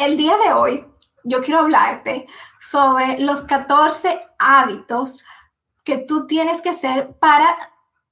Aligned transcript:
El 0.00 0.16
día 0.16 0.38
de 0.38 0.54
hoy 0.54 0.86
yo 1.24 1.42
quiero 1.42 1.60
hablarte 1.60 2.26
sobre 2.58 3.20
los 3.20 3.42
14 3.42 4.18
hábitos 4.38 5.26
que 5.84 5.98
tú 5.98 6.26
tienes 6.26 6.62
que 6.62 6.70
hacer 6.70 7.18
para 7.18 7.54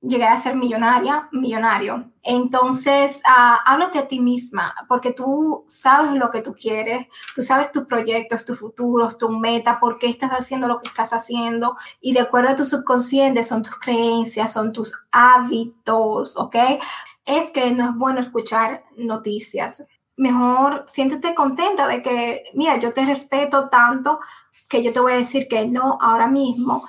llegar 0.02 0.34
a 0.34 0.38
ser 0.38 0.54
millonaria, 0.54 1.30
millonario. 1.32 2.12
Entonces, 2.22 3.22
uh, 3.24 3.56
háblate 3.64 4.00
a 4.00 4.06
ti 4.06 4.20
misma, 4.20 4.74
porque 4.86 5.14
tú 5.14 5.64
sabes 5.66 6.12
lo 6.12 6.28
que 6.28 6.42
tú 6.42 6.52
quieres, 6.52 7.06
tú 7.34 7.42
sabes 7.42 7.72
tus 7.72 7.86
proyectos, 7.86 8.44
tus 8.44 8.58
futuros, 8.58 9.16
tu 9.16 9.30
meta, 9.30 9.80
por 9.80 9.98
qué 9.98 10.10
estás 10.10 10.32
haciendo 10.32 10.68
lo 10.68 10.80
que 10.80 10.88
estás 10.88 11.14
haciendo, 11.14 11.78
y 12.02 12.12
de 12.12 12.20
acuerdo 12.20 12.50
a 12.50 12.56
tu 12.56 12.66
subconsciente 12.66 13.42
son 13.44 13.62
tus 13.62 13.78
creencias, 13.78 14.52
son 14.52 14.74
tus 14.74 14.92
hábitos, 15.10 16.36
¿ok? 16.36 16.56
Es 17.24 17.50
que 17.50 17.72
no 17.72 17.88
es 17.88 17.96
bueno 17.96 18.20
escuchar 18.20 18.84
noticias 18.94 19.86
mejor 20.18 20.84
siéntete 20.88 21.32
contenta 21.32 21.86
de 21.86 22.02
que, 22.02 22.42
mira, 22.54 22.76
yo 22.78 22.92
te 22.92 23.06
respeto 23.06 23.68
tanto 23.68 24.18
que 24.68 24.82
yo 24.82 24.92
te 24.92 24.98
voy 24.98 25.12
a 25.12 25.16
decir 25.16 25.46
que 25.46 25.66
no 25.68 25.96
ahora 26.00 26.26
mismo. 26.26 26.82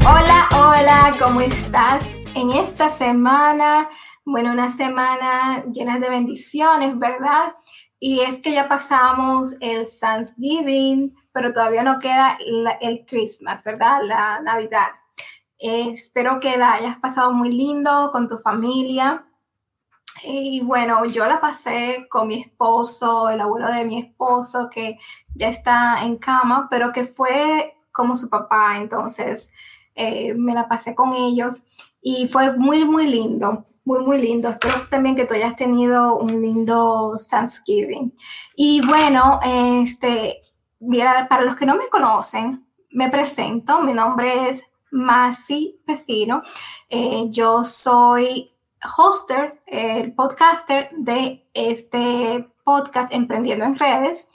Hola, 0.00 0.48
hola, 0.52 1.16
¿cómo 1.18 1.40
estás? 1.40 2.06
En 2.34 2.50
esta 2.52 2.88
semana, 2.88 3.88
bueno, 4.24 4.52
una 4.52 4.70
semana 4.70 5.64
llena 5.64 5.98
de 5.98 6.10
bendiciones, 6.10 6.96
¿verdad? 6.96 7.56
Y 7.98 8.20
es 8.20 8.40
que 8.40 8.52
ya 8.52 8.68
pasamos 8.68 9.56
el 9.60 9.84
Thanksgiving, 10.00 11.16
pero 11.32 11.52
todavía 11.52 11.82
no 11.82 11.98
queda 11.98 12.38
el 12.80 13.04
Christmas, 13.04 13.64
¿verdad? 13.64 13.98
La 14.04 14.40
Navidad. 14.40 14.86
Eh, 15.58 15.90
espero 15.94 16.38
que 16.40 16.56
la 16.56 16.74
hayas 16.74 16.98
pasado 16.98 17.32
muy 17.32 17.50
lindo 17.50 18.10
con 18.12 18.28
tu 18.28 18.38
familia. 18.38 19.24
Y 20.24 20.62
bueno, 20.62 21.04
yo 21.04 21.26
la 21.26 21.40
pasé 21.40 22.06
con 22.10 22.28
mi 22.28 22.40
esposo, 22.40 23.28
el 23.28 23.40
abuelo 23.40 23.70
de 23.70 23.84
mi 23.84 23.98
esposo, 23.98 24.68
que 24.70 24.98
ya 25.34 25.48
está 25.48 26.04
en 26.04 26.16
cama, 26.16 26.68
pero 26.70 26.92
que 26.92 27.04
fue 27.04 27.76
como 27.92 28.16
su 28.16 28.28
papá, 28.28 28.76
entonces 28.78 29.52
eh, 29.94 30.34
me 30.34 30.54
la 30.54 30.68
pasé 30.68 30.94
con 30.94 31.12
ellos 31.12 31.64
y 32.00 32.28
fue 32.28 32.56
muy, 32.56 32.84
muy 32.84 33.06
lindo, 33.06 33.66
muy, 33.84 34.00
muy 34.00 34.20
lindo. 34.20 34.48
Espero 34.48 34.74
también 34.90 35.16
que 35.16 35.24
tú 35.24 35.34
hayas 35.34 35.56
tenido 35.56 36.16
un 36.16 36.40
lindo 36.40 37.16
Thanksgiving. 37.30 38.14
Y 38.54 38.80
bueno, 38.86 39.40
este, 39.44 40.42
para 41.28 41.42
los 41.42 41.56
que 41.56 41.66
no 41.66 41.76
me 41.76 41.88
conocen, 41.88 42.64
me 42.90 43.10
presento, 43.10 43.80
mi 43.82 43.92
nombre 43.92 44.48
es 44.48 44.72
Masi 44.90 45.80
Pecino. 45.86 46.42
Eh, 46.88 47.26
yo 47.30 47.64
soy 47.64 48.50
hoster, 48.96 49.60
el 49.66 50.12
podcaster 50.12 50.90
de 50.96 51.48
este 51.54 52.48
podcast 52.64 53.12
Emprendiendo 53.12 53.64
en 53.64 53.78
Redes, 53.78 54.30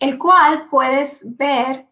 el 0.00 0.18
cual 0.18 0.68
puedes 0.70 1.36
ver 1.36 1.86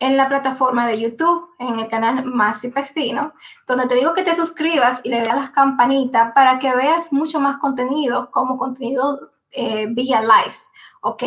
en 0.00 0.16
la 0.16 0.28
plataforma 0.28 0.86
de 0.86 0.98
YouTube, 0.98 1.50
en 1.58 1.78
el 1.78 1.88
canal 1.88 2.24
Masi 2.24 2.68
Pecino, 2.68 3.34
donde 3.66 3.86
te 3.86 3.94
digo 3.94 4.14
que 4.14 4.22
te 4.22 4.34
suscribas 4.34 5.02
y 5.04 5.10
le 5.10 5.20
des 5.20 5.28
a 5.28 5.36
las 5.36 5.50
campanitas 5.50 6.32
para 6.32 6.58
que 6.58 6.74
veas 6.74 7.12
mucho 7.12 7.38
más 7.38 7.58
contenido 7.58 8.30
como 8.30 8.56
contenido 8.56 9.30
eh, 9.52 9.86
vía 9.90 10.22
live, 10.22 10.56
¿ok? 11.02 11.22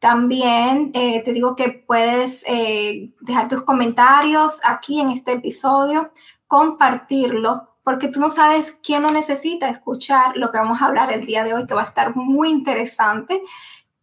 También 0.00 0.90
eh, 0.94 1.22
te 1.22 1.32
digo 1.34 1.54
que 1.54 1.68
puedes 1.68 2.42
eh, 2.48 3.12
dejar 3.20 3.48
tus 3.48 3.62
comentarios 3.64 4.60
aquí 4.64 4.98
en 4.98 5.10
este 5.10 5.32
episodio, 5.32 6.10
compartirlo, 6.46 7.68
porque 7.84 8.08
tú 8.08 8.18
no 8.18 8.30
sabes 8.30 8.78
quién 8.82 9.02
lo 9.02 9.10
necesita 9.10 9.68
escuchar 9.68 10.38
lo 10.38 10.50
que 10.50 10.56
vamos 10.56 10.80
a 10.80 10.86
hablar 10.86 11.12
el 11.12 11.26
día 11.26 11.44
de 11.44 11.52
hoy, 11.52 11.66
que 11.66 11.74
va 11.74 11.82
a 11.82 11.84
estar 11.84 12.16
muy 12.16 12.48
interesante. 12.48 13.42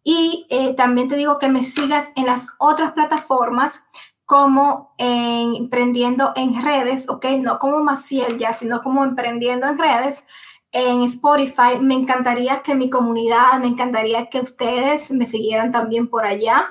Y 0.03 0.45
eh, 0.51 0.75
también 0.75 1.09
te 1.09 1.15
digo 1.15 1.39
que 1.39 1.49
me 1.49 1.63
sigas 1.63 2.11
en 2.15 2.27
las 2.27 2.49
otras 2.59 2.91
plataformas 2.91 3.87
como 4.23 4.93
en 4.99 5.55
Emprendiendo 5.55 6.33
en 6.35 6.61
Redes, 6.61 7.09
¿ok? 7.09 7.25
No 7.39 7.57
como 7.57 7.83
Maciel 7.83 8.37
ya, 8.37 8.53
sino 8.53 8.81
como 8.81 9.03
Emprendiendo 9.03 9.67
en 9.67 9.79
Redes 9.79 10.27
en 10.71 11.03
Spotify. 11.03 11.79
Me 11.79 11.95
encantaría 11.95 12.61
que 12.61 12.75
mi 12.75 12.89
comunidad, 12.89 13.59
me 13.59 13.67
encantaría 13.67 14.29
que 14.29 14.39
ustedes 14.39 15.11
me 15.11 15.25
siguieran 15.25 15.71
también 15.71 16.07
por 16.07 16.25
allá. 16.25 16.69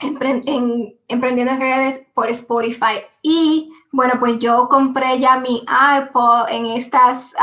en, 0.00 0.98
emprendiendo 1.08 1.52
en 1.52 1.60
redes 1.60 2.02
por 2.14 2.28
Spotify. 2.30 3.00
Y 3.22 3.72
bueno, 3.92 4.14
pues 4.18 4.38
yo 4.38 4.68
compré 4.68 5.18
ya 5.18 5.38
mi 5.38 5.64
iPod 5.98 6.48
en 6.50 6.66
estas, 6.66 7.34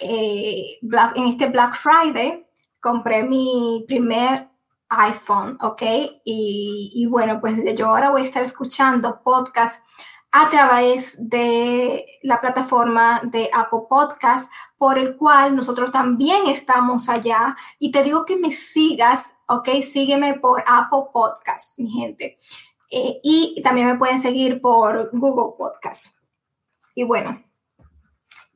eh, 0.00 0.78
en 1.14 1.26
este 1.26 1.46
Black 1.46 1.74
Friday. 1.74 2.46
Compré 2.80 3.24
mi 3.24 3.84
primer 3.88 4.48
iPhone, 4.90 5.58
¿ok? 5.60 5.82
Y, 6.24 6.92
y 6.94 7.06
bueno, 7.06 7.40
pues 7.40 7.58
yo 7.76 7.88
ahora 7.88 8.10
voy 8.10 8.22
a 8.22 8.24
estar 8.24 8.42
escuchando 8.42 9.20
podcast 9.22 9.84
a 10.30 10.50
través 10.50 11.16
de 11.28 12.04
la 12.22 12.40
plataforma 12.40 13.20
de 13.24 13.50
Apple 13.52 13.80
Podcast, 13.88 14.52
por 14.76 14.98
el 14.98 15.16
cual 15.16 15.56
nosotros 15.56 15.90
también 15.90 16.46
estamos 16.46 17.08
allá. 17.08 17.56
Y 17.78 17.90
te 17.90 18.02
digo 18.02 18.24
que 18.24 18.36
me 18.36 18.52
sigas, 18.52 19.34
¿ok? 19.46 19.68
Sígueme 19.82 20.34
por 20.34 20.62
Apple 20.66 21.10
Podcast, 21.12 21.78
mi 21.78 21.90
gente. 21.90 22.38
Eh, 22.90 23.20
y 23.22 23.60
también 23.62 23.86
me 23.86 23.96
pueden 23.96 24.20
seguir 24.20 24.60
por 24.60 25.10
Google 25.12 25.56
Podcast. 25.56 26.18
Y 26.94 27.04
bueno, 27.04 27.42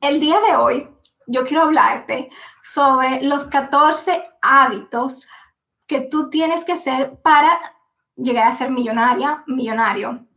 el 0.01 0.19
día 0.19 0.39
de 0.41 0.55
hoy 0.55 0.89
yo 1.27 1.45
quiero 1.45 1.63
hablarte 1.63 2.29
sobre 2.61 3.21
los 3.23 3.45
14 3.45 4.23
hábitos 4.41 5.27
que 5.87 6.01
tú 6.01 6.29
tienes 6.29 6.65
que 6.65 6.73
hacer 6.73 7.19
para 7.21 7.59
llegar 8.15 8.47
a 8.47 8.55
ser 8.55 8.69
millonaria, 8.69 9.43
millonario. 9.47 10.27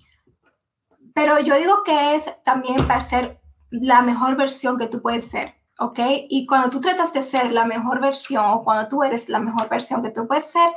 Pero 1.16 1.40
yo 1.40 1.56
digo 1.56 1.82
que 1.82 2.14
es 2.14 2.30
también 2.44 2.86
para 2.86 3.00
ser 3.00 3.40
la 3.70 4.02
mejor 4.02 4.36
versión 4.36 4.76
que 4.76 4.86
tú 4.86 5.00
puedes 5.00 5.24
ser, 5.24 5.54
¿ok? 5.78 5.98
Y 6.28 6.46
cuando 6.46 6.68
tú 6.68 6.78
tratas 6.82 7.14
de 7.14 7.22
ser 7.22 7.52
la 7.52 7.64
mejor 7.64 8.02
versión 8.02 8.44
o 8.44 8.62
cuando 8.62 8.86
tú 8.86 9.02
eres 9.02 9.30
la 9.30 9.38
mejor 9.38 9.66
versión 9.70 10.02
que 10.02 10.10
tú 10.10 10.28
puedes 10.28 10.44
ser, 10.44 10.70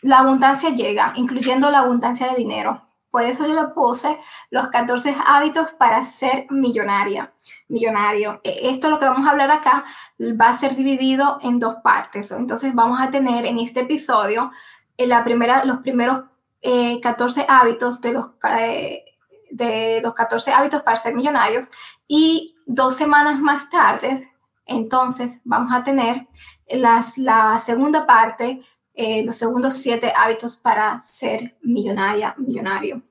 la 0.00 0.20
abundancia 0.20 0.70
llega, 0.70 1.12
incluyendo 1.16 1.70
la 1.70 1.80
abundancia 1.80 2.28
de 2.28 2.36
dinero. 2.36 2.88
Por 3.10 3.24
eso 3.24 3.46
yo 3.46 3.52
le 3.52 3.68
puse 3.68 4.18
los 4.48 4.68
14 4.68 5.14
hábitos 5.26 5.72
para 5.72 6.06
ser 6.06 6.46
millonaria, 6.48 7.34
millonario. 7.68 8.40
E, 8.44 8.70
esto 8.70 8.88
lo 8.88 8.98
que 8.98 9.04
vamos 9.04 9.26
a 9.26 9.32
hablar 9.32 9.50
acá 9.50 9.84
va 10.18 10.48
a 10.48 10.56
ser 10.56 10.74
dividido 10.74 11.38
en 11.42 11.58
dos 11.58 11.76
partes. 11.84 12.30
Entonces 12.30 12.74
vamos 12.74 12.98
a 12.98 13.10
tener 13.10 13.44
en 13.44 13.58
este 13.58 13.80
episodio 13.80 14.50
en 14.96 15.10
la 15.10 15.22
primera, 15.22 15.66
los 15.66 15.78
primeros 15.80 16.29
14 16.62 17.40
eh, 17.40 17.46
hábitos 17.48 18.00
de 18.00 18.12
los, 18.12 18.26
eh, 18.58 19.04
de 19.50 20.00
los 20.02 20.14
14 20.14 20.52
hábitos 20.52 20.82
para 20.82 20.96
ser 20.96 21.14
millonarios 21.14 21.66
y 22.06 22.56
dos 22.66 22.96
semanas 22.96 23.40
más 23.40 23.70
tarde, 23.70 24.30
entonces 24.66 25.40
vamos 25.44 25.72
a 25.72 25.82
tener 25.84 26.28
las, 26.68 27.18
la 27.18 27.58
segunda 27.58 28.06
parte, 28.06 28.62
eh, 28.94 29.24
los 29.24 29.36
segundos 29.36 29.74
siete 29.74 30.12
hábitos 30.14 30.56
para 30.56 30.98
ser 30.98 31.56
millonaria, 31.62 32.34
millonario. 32.38 33.02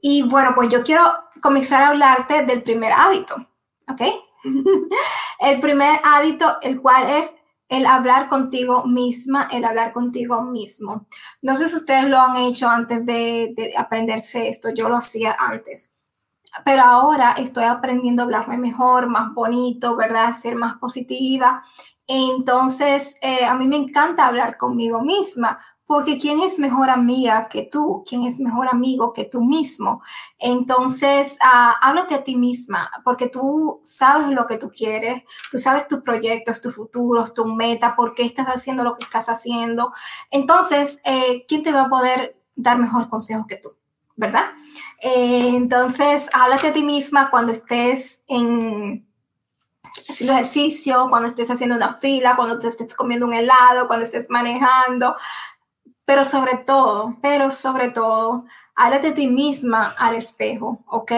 Y 0.00 0.22
bueno, 0.22 0.52
pues 0.54 0.68
yo 0.68 0.82
quiero 0.82 1.02
comenzar 1.40 1.82
a 1.82 1.88
hablarte 1.88 2.44
del 2.44 2.62
primer 2.62 2.92
hábito, 2.92 3.34
¿ok? 3.88 4.02
el 5.40 5.60
primer 5.60 6.00
hábito, 6.04 6.58
el 6.62 6.80
cual 6.80 7.10
es 7.10 7.34
el 7.68 7.86
hablar 7.86 8.28
contigo 8.28 8.84
misma, 8.84 9.48
el 9.50 9.64
hablar 9.64 9.92
contigo 9.92 10.42
mismo. 10.42 11.06
No 11.42 11.56
sé 11.56 11.68
si 11.68 11.76
ustedes 11.76 12.08
lo 12.08 12.18
han 12.18 12.36
hecho 12.36 12.68
antes 12.68 13.04
de, 13.06 13.72
aprenderse 13.76 14.48
esto, 14.48 14.70
yo 14.70 14.88
lo 14.88 14.96
hacía 14.96 15.36
antes, 15.38 15.94
pero 16.64 16.82
ahora 16.82 17.32
estoy 17.38 17.64
aprendiendo 17.64 18.22
a 18.22 18.24
hablarme 18.26 18.58
mejor, 18.58 19.08
más 19.08 19.34
bonito, 19.34 19.96
¿verdad? 19.96 20.36
Ser 20.36 20.56
más 20.56 20.78
positiva. 20.78 21.62
Entonces, 22.06 23.16
eh, 23.22 23.44
a 23.44 23.54
mí 23.54 23.66
me 23.66 23.76
encanta 23.76 24.26
hablar 24.26 24.56
conmigo 24.56 25.02
misma 25.02 25.58
porque 25.86 26.18
¿quién 26.18 26.40
es 26.40 26.58
mejor 26.58 26.88
amiga 26.88 27.48
que 27.48 27.62
tú? 27.62 28.04
¿Quién 28.08 28.24
es 28.24 28.40
mejor 28.40 28.68
amigo 28.68 29.12
que 29.12 29.24
tú 29.24 29.44
mismo? 29.44 30.02
Entonces, 30.38 31.36
uh, 31.42 31.74
háblate 31.80 32.14
a 32.14 32.24
ti 32.24 32.36
misma, 32.36 32.90
porque 33.04 33.28
tú 33.28 33.80
sabes 33.82 34.28
lo 34.28 34.46
que 34.46 34.56
tú 34.56 34.70
quieres, 34.70 35.22
tú 35.50 35.58
sabes 35.58 35.86
tus 35.86 36.00
proyectos, 36.00 36.62
tus 36.62 36.74
futuros, 36.74 37.34
tu 37.34 37.46
meta, 37.46 37.96
por 37.96 38.14
qué 38.14 38.24
estás 38.24 38.46
haciendo 38.46 38.82
lo 38.82 38.96
que 38.96 39.04
estás 39.04 39.28
haciendo. 39.28 39.92
Entonces, 40.30 41.00
eh, 41.04 41.44
¿quién 41.46 41.62
te 41.62 41.72
va 41.72 41.82
a 41.82 41.88
poder 41.90 42.36
dar 42.56 42.78
mejor 42.78 43.08
consejo 43.08 43.46
que 43.46 43.56
tú? 43.56 43.76
¿Verdad? 44.16 44.52
Eh, 45.02 45.48
entonces, 45.54 46.30
háblate 46.32 46.68
a 46.68 46.72
ti 46.72 46.82
misma 46.82 47.30
cuando 47.30 47.52
estés 47.52 48.22
en 48.26 49.06
haciendo 50.08 50.34
ejercicio, 50.34 51.06
cuando 51.08 51.28
estés 51.28 51.50
haciendo 51.50 51.76
una 51.76 51.94
fila, 51.94 52.36
cuando 52.36 52.58
te 52.58 52.68
estés 52.68 52.94
comiendo 52.94 53.26
un 53.26 53.34
helado, 53.34 53.86
cuando 53.86 54.04
estés 54.04 54.28
manejando, 54.28 55.16
pero 56.04 56.24
sobre 56.24 56.58
todo, 56.58 57.16
pero 57.22 57.50
sobre 57.50 57.90
todo, 57.90 58.44
háblate 58.74 59.08
de 59.08 59.12
ti 59.12 59.26
misma 59.28 59.94
al 59.98 60.16
espejo, 60.16 60.80
¿ok? 60.86 61.12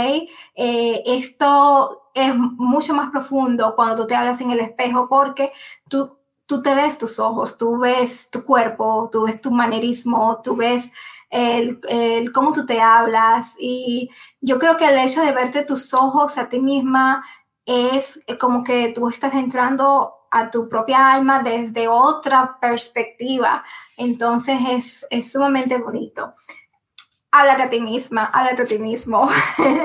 Eh, 0.54 1.02
esto 1.06 2.10
es 2.14 2.34
mucho 2.36 2.94
más 2.94 3.10
profundo 3.10 3.74
cuando 3.74 3.96
tú 3.96 4.06
te 4.06 4.14
hablas 4.14 4.40
en 4.40 4.50
el 4.50 4.60
espejo 4.60 5.08
porque 5.08 5.52
tú, 5.88 6.16
tú 6.46 6.62
te 6.62 6.74
ves 6.74 6.98
tus 6.98 7.18
ojos, 7.18 7.58
tú 7.58 7.78
ves 7.78 8.30
tu 8.30 8.44
cuerpo, 8.44 9.08
tú 9.10 9.24
ves 9.24 9.40
tu 9.40 9.50
manerismo, 9.50 10.40
tú 10.42 10.56
ves 10.56 10.92
el, 11.30 11.80
el, 11.88 12.32
cómo 12.32 12.52
tú 12.52 12.66
te 12.66 12.80
hablas 12.80 13.56
y 13.58 14.10
yo 14.40 14.58
creo 14.58 14.76
que 14.76 14.86
el 14.86 14.98
hecho 14.98 15.22
de 15.22 15.32
verte 15.32 15.64
tus 15.64 15.92
ojos 15.92 16.38
a 16.38 16.48
ti 16.48 16.60
misma 16.60 17.24
es 17.64 18.20
como 18.38 18.62
que 18.62 18.92
tú 18.94 19.08
estás 19.08 19.34
entrando 19.34 20.14
a 20.36 20.50
tu 20.50 20.68
propia 20.68 21.14
alma 21.14 21.42
desde 21.42 21.88
otra 21.88 22.58
perspectiva. 22.60 23.64
Entonces 23.96 24.60
es, 24.68 25.06
es 25.08 25.32
sumamente 25.32 25.78
bonito. 25.78 26.34
Háblate 27.30 27.62
a 27.62 27.70
ti 27.70 27.80
misma, 27.80 28.26
háblate 28.26 28.62
a 28.62 28.66
ti 28.66 28.78
mismo. 28.78 29.30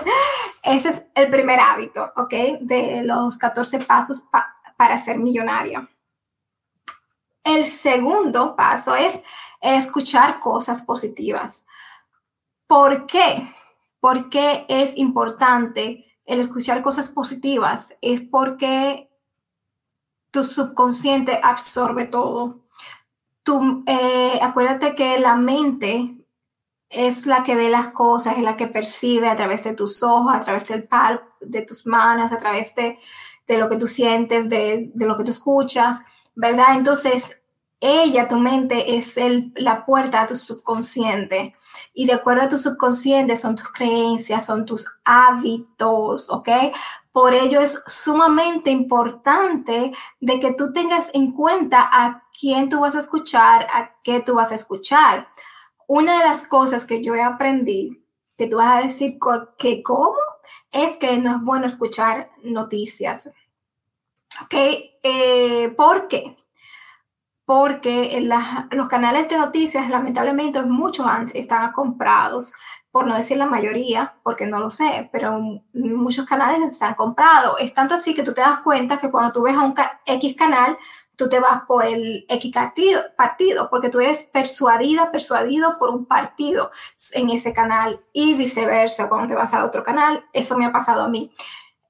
Ese 0.63 0.89
es 0.89 1.05
el 1.15 1.31
primer 1.31 1.59
hábito, 1.59 2.11
¿ok? 2.17 2.33
De 2.59 3.01
los 3.03 3.37
14 3.37 3.79
pasos 3.79 4.23
para 4.75 4.97
ser 4.97 5.19
millonaria. 5.19 5.89
El 7.43 7.65
segundo 7.65 8.55
paso 8.57 8.93
es 8.95 9.23
escuchar 9.61 10.41
cosas 10.41 10.81
positivas. 10.81 11.65
¿Por 12.67 13.05
qué? 13.05 13.47
Porque 14.01 14.65
es 14.67 14.97
importante 14.97 16.05
el 16.25 16.41
escuchar 16.41 16.81
cosas 16.81 17.07
positivas. 17.09 17.95
Es 18.01 18.21
porque 18.21 19.10
tu 20.31 20.43
subconsciente 20.43 21.39
absorbe 21.43 22.05
todo. 22.05 22.61
Tú, 23.43 23.83
eh, 23.85 24.39
acuérdate 24.41 24.95
que 24.95 25.19
la 25.19 25.35
mente 25.35 26.15
es 26.89 27.25
la 27.25 27.43
que 27.43 27.55
ve 27.55 27.69
las 27.69 27.89
cosas, 27.89 28.37
es 28.37 28.43
la 28.43 28.57
que 28.57 28.67
percibe 28.67 29.29
a 29.29 29.35
través 29.35 29.63
de 29.63 29.73
tus 29.73 30.03
ojos, 30.03 30.33
a 30.33 30.41
través 30.41 30.67
del 30.67 30.87
par 30.87 31.23
de 31.39 31.61
tus 31.61 31.85
manos, 31.85 32.31
a 32.31 32.37
través 32.37 32.75
de, 32.75 32.99
de 33.47 33.57
lo 33.57 33.69
que 33.69 33.77
tú 33.77 33.87
sientes, 33.87 34.49
de, 34.49 34.91
de, 34.93 35.05
lo 35.05 35.17
que 35.17 35.23
tú 35.23 35.31
escuchas, 35.31 36.03
¿verdad? 36.35 36.75
Entonces, 36.77 37.41
ella, 37.79 38.27
tu 38.27 38.37
mente, 38.37 38.97
es 38.97 39.17
el, 39.17 39.51
la 39.55 39.85
puerta 39.85 40.21
a 40.21 40.27
tu 40.27 40.35
subconsciente. 40.35 41.55
Y 41.93 42.05
de 42.05 42.13
acuerdo 42.13 42.43
a 42.43 42.49
tu 42.49 42.57
subconsciente 42.57 43.37
son 43.37 43.55
tus 43.55 43.71
creencias, 43.71 44.45
son 44.45 44.65
tus 44.65 44.85
hábitos, 45.03 46.29
¿ok? 46.29 46.49
Por 47.11 47.33
ello 47.33 47.59
es 47.59 47.81
sumamente 47.87 48.71
importante 48.71 49.91
de 50.19 50.39
que 50.39 50.53
tú 50.53 50.71
tengas 50.71 51.09
en 51.13 51.33
cuenta 51.33 51.89
a 51.91 52.23
quién 52.39 52.69
tú 52.69 52.79
vas 52.79 52.95
a 52.95 52.99
escuchar, 52.99 53.67
a 53.73 53.95
qué 54.03 54.21
tú 54.21 54.35
vas 54.35 54.51
a 54.51 54.55
escuchar. 54.55 55.27
Una 55.87 56.19
de 56.19 56.25
las 56.25 56.47
cosas 56.47 56.85
que 56.85 57.03
yo 57.03 57.15
he 57.15 57.21
aprendido, 57.21 57.95
que 58.37 58.47
tú 58.47 58.57
vas 58.57 58.77
a 58.77 58.87
decir 58.87 59.17
que 59.57 59.83
cómo, 59.83 60.15
es 60.71 60.95
que 60.97 61.17
no 61.17 61.35
es 61.35 61.41
bueno 61.41 61.67
escuchar 61.67 62.31
noticias. 62.43 63.31
¿Ok? 64.41 64.53
Eh, 65.03 65.73
¿Por 65.75 66.07
qué? 66.07 66.37
Porque 67.43 68.25
los 68.71 68.87
canales 68.87 69.27
de 69.27 69.37
noticias, 69.37 69.89
lamentablemente, 69.89 70.61
muchos 70.63 71.05
están 71.33 71.73
comprados 71.73 72.53
por 72.91 73.07
no 73.07 73.15
decir 73.15 73.37
la 73.37 73.45
mayoría, 73.45 74.15
porque 74.21 74.45
no 74.45 74.59
lo 74.59 74.69
sé, 74.69 75.09
pero 75.11 75.39
muchos 75.73 76.25
canales 76.25 76.77
se 76.77 76.83
han 76.83 76.95
comprado. 76.95 77.57
Es 77.57 77.73
tanto 77.73 77.95
así 77.95 78.13
que 78.13 78.23
tú 78.23 78.33
te 78.33 78.41
das 78.41 78.59
cuenta 78.59 78.97
que 78.97 79.09
cuando 79.09 79.31
tú 79.31 79.43
ves 79.43 79.55
a 79.55 79.63
un 79.63 79.73
X 80.05 80.35
canal, 80.35 80.77
tú 81.15 81.29
te 81.29 81.39
vas 81.39 81.63
por 81.67 81.85
el 81.85 82.25
X 82.27 82.51
partido, 82.53 83.01
partido, 83.15 83.69
porque 83.69 83.89
tú 83.89 84.01
eres 84.01 84.29
persuadida, 84.33 85.11
persuadido 85.11 85.77
por 85.79 85.89
un 85.89 86.05
partido 86.05 86.71
en 87.13 87.29
ese 87.29 87.53
canal 87.53 88.01
y 88.11 88.33
viceversa, 88.33 89.07
cuando 89.07 89.29
te 89.29 89.35
vas 89.35 89.53
a 89.53 89.63
otro 89.63 89.83
canal, 89.83 90.25
eso 90.33 90.57
me 90.57 90.65
ha 90.65 90.71
pasado 90.73 91.03
a 91.03 91.07
mí. 91.07 91.31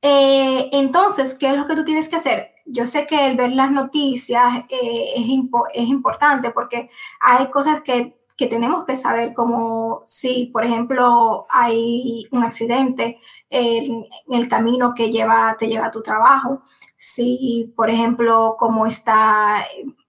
Eh, 0.04 0.70
entonces, 0.74 1.36
¿qué 1.36 1.48
es 1.48 1.58
lo 1.58 1.66
que 1.66 1.76
tú 1.76 1.84
tienes 1.84 2.10
que 2.10 2.18
hacer? 2.18 2.52
Yo 2.66 2.86
sé 2.86 3.08
que 3.08 3.28
el 3.28 3.38
ver 3.38 3.54
las 3.54 3.72
noticias 3.72 4.66
eh, 4.70 5.14
es, 5.16 5.28
es 5.74 5.88
importante 5.88 6.52
porque 6.52 6.90
hay 7.20 7.48
cosas 7.48 7.82
que 7.82 8.21
que 8.42 8.48
tenemos 8.48 8.86
que 8.86 8.96
saber 8.96 9.36
como 9.36 10.02
si, 10.08 10.48
por 10.48 10.66
ejemplo, 10.66 11.46
hay 11.48 12.28
un 12.32 12.44
accidente 12.44 13.20
en, 13.52 14.08
el 14.32 14.48
camino 14.48 14.96
que 14.96 15.12
lleva, 15.12 15.56
te 15.60 15.68
lleva 15.68 15.86
a 15.86 15.92
tu 15.92 16.02
trabajo, 16.02 16.64
si, 16.98 17.72
por 17.76 17.92
ejemplo, 17.92 18.56
cómo 18.58 18.88
está, 18.88 19.64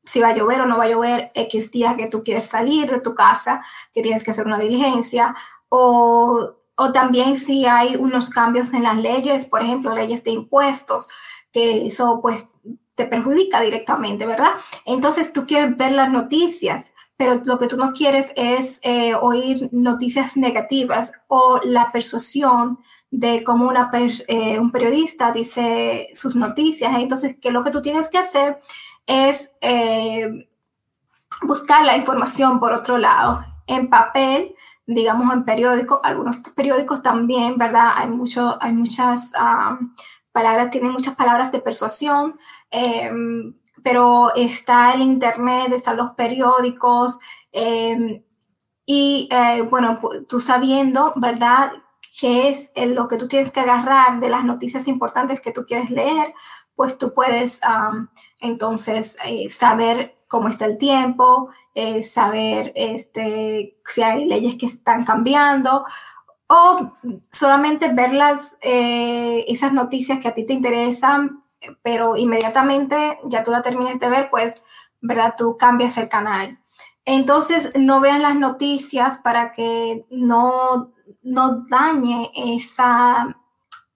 si 0.05 0.21
va 0.21 0.29
a 0.29 0.35
llover 0.35 0.63
o 0.63 0.67
no 0.67 0.79
va 0.79 0.85
a 0.85 0.89
llover 0.89 1.31
X 1.35 1.71
días 1.71 1.95
que 1.97 2.09
tú 2.09 2.23
quieres 2.23 2.45
salir 2.45 2.91
de 2.91 3.03
tu 3.03 3.15
casa, 3.15 3.63
que 3.93 4.01
tienes 4.01 4.25
que 4.25 4.31
hacer 4.31 4.47
una 4.47 4.59
diligencia, 4.59 5.35
o, 5.69 6.55
o 6.75 6.93
también 6.93 7.37
si 7.37 7.67
hay 7.67 7.97
unos 7.97 8.31
cambios 8.31 8.73
en 8.73 8.85
las 8.85 8.97
leyes, 8.97 9.45
por 9.45 9.61
ejemplo, 9.61 9.95
leyes 9.95 10.25
de 10.25 10.31
impuestos, 10.31 11.07
que 11.53 11.87
eso 11.87 12.21
pues 12.23 12.49
te 12.95 13.05
perjudica 13.05 13.61
directamente, 13.61 14.25
¿verdad? 14.25 14.53
Entonces 14.87 15.35
tú 15.35 15.47
quieres 15.47 15.77
ver 15.77 15.93
las 15.93 16.11
noticias 16.11 16.95
pero 17.23 17.41
lo 17.45 17.57
que 17.57 17.69
tú 17.69 17.77
no 17.77 17.93
quieres 17.93 18.33
es 18.35 18.81
eh, 18.83 19.15
oír 19.15 19.69
noticias 19.71 20.37
negativas 20.37 21.23
o 21.29 21.61
la 21.63 21.93
persuasión 21.93 22.81
de 23.13 23.45
cómo 23.45 23.69
una 23.69 23.93
eh, 24.27 24.59
un 24.59 24.73
periodista 24.73 25.31
dice 25.31 26.09
sus 26.15 26.35
noticias. 26.35 26.93
Entonces, 26.97 27.37
que 27.41 27.53
lo 27.53 27.63
que 27.63 27.71
tú 27.71 27.81
tienes 27.81 28.09
que 28.09 28.19
hacer 28.19 28.59
es 29.07 29.55
eh, 29.61 30.49
buscar 31.43 31.87
la 31.87 31.97
información 31.97 32.59
por 32.59 32.73
otro 32.73 32.99
lado, 32.99 33.45
en 33.69 33.89
papel, 33.89 34.57
digamos 34.85 35.33
en 35.33 35.45
periódico, 35.45 36.01
algunos 36.03 36.39
periódicos 36.57 37.05
también, 37.05 37.57
¿verdad? 37.57 37.93
Hay, 37.95 38.09
mucho, 38.09 38.59
hay 38.61 38.73
muchas 38.73 39.33
palabras, 40.33 40.73
tienen 40.73 40.91
muchas 40.91 41.15
palabras 41.15 41.53
de 41.53 41.61
persuasión. 41.61 42.37
Pero 43.83 44.35
está 44.35 44.93
el 44.95 45.03
Internet, 45.03 45.73
están 45.73 45.97
los 45.97 46.13
periódicos 46.13 47.19
em, 47.53 48.23
y 48.87 49.29
eh, 49.31 49.63
bueno, 49.63 49.99
tú 50.29 50.41
sabiendo, 50.41 51.13
¿verdad? 51.17 51.73
¿Qué 52.19 52.49
es 52.49 52.73
lo 52.77 53.09
que 53.09 53.17
tú 53.17 53.29
tienes 53.29 53.51
que 53.51 53.61
agarrar 53.61 54.21
de 54.21 54.29
las 54.29 54.45
noticias 54.45 54.87
importantes 54.89 55.41
que 55.41 55.53
tú 55.53 55.65
quieres 55.67 55.91
leer? 55.91 56.35
Pues 56.75 56.99
tú 56.99 57.15
puedes 57.15 57.61
entonces 58.41 59.17
eh, 59.25 59.49
saber 59.51 60.19
cómo 60.29 60.49
está 60.49 60.67
el 60.67 60.79
tiempo, 60.79 61.51
eh, 61.75 62.03
saber 62.03 62.73
este, 62.75 63.79
si 63.87 64.03
hay 64.03 64.25
leyes 64.27 64.57
que 64.57 64.67
están 64.67 65.05
cambiando 65.05 65.85
o 66.49 66.93
solamente 67.31 67.93
ver 67.93 68.13
las, 68.13 68.59
esas 68.61 69.73
noticias 69.73 70.21
que 70.21 70.29
a 70.29 70.35
ti 70.35 70.45
te 70.45 70.53
interesan 70.53 71.42
pero 71.83 72.17
inmediatamente 72.17 73.19
ya 73.25 73.43
tú 73.45 73.51
la 73.51 73.63
termines 73.63 74.01
de 74.01 74.09
ver, 74.09 74.31
pues, 74.31 74.65
¿verdad? 75.01 75.35
Tú 75.37 75.57
cambias 75.57 75.97
el 75.99 76.09
canal. 76.09 76.59
Entonces, 77.05 77.73
no 77.75 78.01
veas 78.01 78.21
las 78.21 78.37
noticias 78.37 79.21
para 79.21 79.53
que 79.53 80.07
no, 80.11 80.93
no 81.23 81.65
dañe 81.69 82.31
esa, 82.35 83.37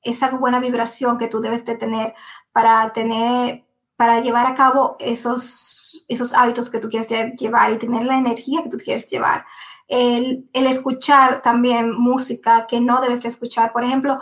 esa 0.02 0.30
buena 0.30 0.58
vibración 0.58 1.18
que 1.18 1.28
tú 1.28 1.40
debes 1.40 1.64
de 1.64 1.76
tener 1.76 2.14
para 2.52 2.92
tener, 2.92 3.64
para 3.96 4.20
llevar 4.20 4.46
a 4.46 4.54
cabo 4.54 4.96
esos, 4.98 6.04
esos 6.08 6.34
hábitos 6.34 6.70
que 6.70 6.78
tú 6.78 6.88
quieres 6.88 7.08
llevar 7.36 7.72
y 7.72 7.78
tener 7.78 8.04
la 8.04 8.18
energía 8.18 8.62
que 8.62 8.70
tú 8.70 8.78
quieres 8.78 9.08
llevar. 9.08 9.44
El, 9.88 10.48
el 10.52 10.66
escuchar 10.66 11.42
también 11.42 11.92
música 11.92 12.66
que 12.66 12.80
no 12.80 13.00
debes 13.00 13.22
de 13.22 13.28
escuchar. 13.28 13.72
Por 13.72 13.84
ejemplo, 13.84 14.18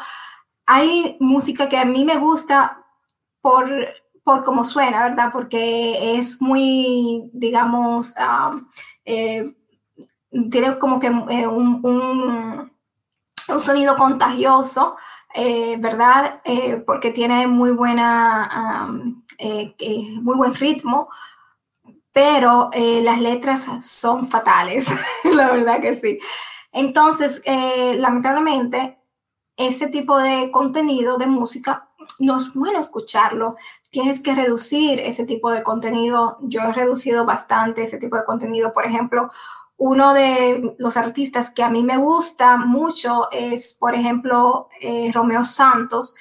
hay 0.67 1.17
música 1.21 1.71
que 1.71 1.79
a 1.79 1.87
mí 1.87 2.05
me 2.05 2.19
gusta 2.19 2.84
por, 3.45 3.71
por 4.23 4.43
cómo 4.43 4.65
suena, 4.65 5.07
¿verdad? 5.07 5.29
Porque 5.31 6.17
es 6.19 6.41
muy, 6.41 7.29
digamos, 7.35 8.15
eh, 9.05 9.55
tiene 10.51 10.79
como 10.79 10.99
que 10.99 11.09
eh, 11.09 11.47
un, 11.47 11.85
un, 11.85 12.73
sonido 13.61 13.99
contagioso, 13.99 14.97
eh, 15.35 15.77
¿verdad? 15.79 16.41
porque 16.87 17.11
tiene 17.11 17.47
muy 17.47 17.73
buena, 17.73 18.89
muy 19.39 20.37
buen 20.37 20.55
ritmo, 20.55 21.11
pero 22.13 22.71
las 22.73 23.21
letras 23.21 23.67
son 23.81 24.27
fatales, 24.27 24.87
la 25.35 25.53
verdad 25.53 25.83
que 25.83 25.97
sí. 25.97 26.19
Entonces, 26.73 27.43
lamentablemente, 27.45 28.99
ese 29.59 29.89
tipo 29.89 30.19
de 30.19 30.51
contenido 30.51 31.19
de 31.19 31.27
música 31.27 31.91
no 32.19 32.39
es 32.39 32.53
bueno 32.55 32.79
escucharlo. 32.79 33.57
Tienes 33.91 34.21
que 34.21 34.35
reducir 34.35 35.01
ese 35.01 35.25
tipo 35.25 35.51
de 35.51 35.63
contenido. 35.63 36.39
Yo 36.43 36.61
he 36.63 36.73
reducido 36.73 37.25
bastante 37.25 37.83
ese 37.83 37.99
tipo 37.99 38.17
de 38.17 38.25
contenido. 38.25 38.73
Por 38.73 38.87
ejemplo, 38.87 39.31
uno 39.77 40.15
de 40.15 40.77
los 40.79 40.97
artistas 40.97 41.51
que 41.51 41.63
a 41.63 41.71
mí 41.71 41.83
me 41.83 41.97
gusta 41.97 42.57
mucho 42.57 43.31
es, 43.33 43.77
por 43.79 43.95
ejemplo, 43.95 44.69
eh, 44.81 45.11
Romeo 45.13 45.45
Santos. 45.45 46.15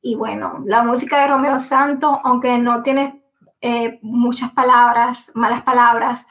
Y 0.00 0.14
bueno, 0.14 0.62
la 0.64 0.82
música 0.82 1.20
de 1.20 1.28
Romeo 1.28 1.58
Santos, 1.58 2.18
aunque 2.24 2.58
no 2.58 2.82
tiene 2.82 3.22
eh, 3.60 3.98
muchas 4.02 4.52
palabras, 4.52 5.30
malas 5.34 5.62
palabras, 5.62 6.26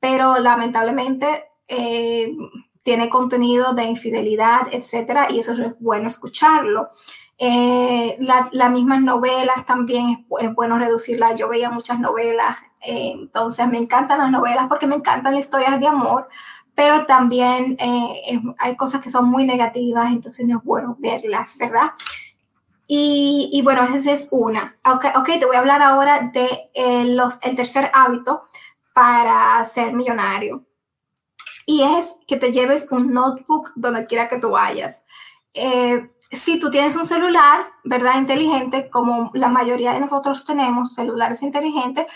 pero 0.00 0.38
lamentablemente 0.38 1.44
eh, 1.68 2.34
tiene 2.82 3.08
contenido 3.08 3.74
de 3.74 3.84
infidelidad, 3.84 4.68
etcétera, 4.70 5.26
y 5.30 5.40
eso 5.40 5.52
es 5.52 5.78
bueno 5.80 6.06
escucharlo. 6.06 6.90
Eh, 7.38 8.16
las 8.18 8.70
mismas 8.70 9.02
novelas 9.02 9.66
también 9.66 10.26
es, 10.40 10.54
bueno 10.54 10.78
reducirlas. 10.78 11.36
Yo 11.36 11.48
veía 11.48 11.70
muchas 11.70 12.00
novelas, 12.00 12.56
eh, 12.80 13.12
entonces 13.14 13.68
me 13.68 13.78
encantan 13.78 14.18
las 14.18 14.30
novelas 14.30 14.66
porque 14.68 14.86
me 14.86 14.94
encantan 14.94 15.34
las 15.34 15.44
historias 15.44 15.78
de 15.78 15.86
amor, 15.86 16.28
pero 16.74 17.06
también 17.06 17.76
eh, 17.78 18.40
hay 18.58 18.76
cosas 18.76 19.02
que 19.02 19.10
son 19.10 19.26
muy 19.30 19.44
negativas, 19.44 20.12
entonces 20.12 20.46
no 20.46 20.58
es 20.58 20.64
bueno 20.64 20.96
verlas, 20.98 21.56
¿verdad? 21.58 21.90
Y, 22.86 23.50
y 23.52 23.62
bueno, 23.62 23.82
esa 23.82 24.12
es 24.12 24.28
una. 24.30 24.78
Ok, 24.84 25.06
okay 25.16 25.38
te 25.38 25.46
voy 25.46 25.56
a 25.56 25.60
hablar 25.60 25.82
ahora 25.82 26.30
de 26.32 26.70
los, 27.14 27.38
el 27.42 27.56
tercer 27.56 27.90
hábito 27.92 28.48
para 28.94 29.62
ser 29.64 29.92
millonario. 29.92 30.64
Y 31.66 31.82
es 31.82 32.14
que 32.28 32.36
te 32.36 32.52
lleves 32.52 32.86
un 32.92 33.12
notebook 33.12 33.72
donde 33.74 34.06
quiera 34.06 34.28
que 34.28 34.38
tú 34.38 34.50
vayas. 34.50 35.04
Eh, 35.52 36.10
si 36.30 36.58
tú 36.58 36.70
tienes 36.70 36.96
un 36.96 37.06
celular, 37.06 37.66
¿verdad? 37.84 38.18
Inteligente, 38.18 38.90
como 38.90 39.30
la 39.34 39.48
mayoría 39.48 39.92
de 39.92 40.00
nosotros 40.00 40.44
tenemos 40.44 40.94
celulares 40.94 41.42
inteligentes, 41.42 42.06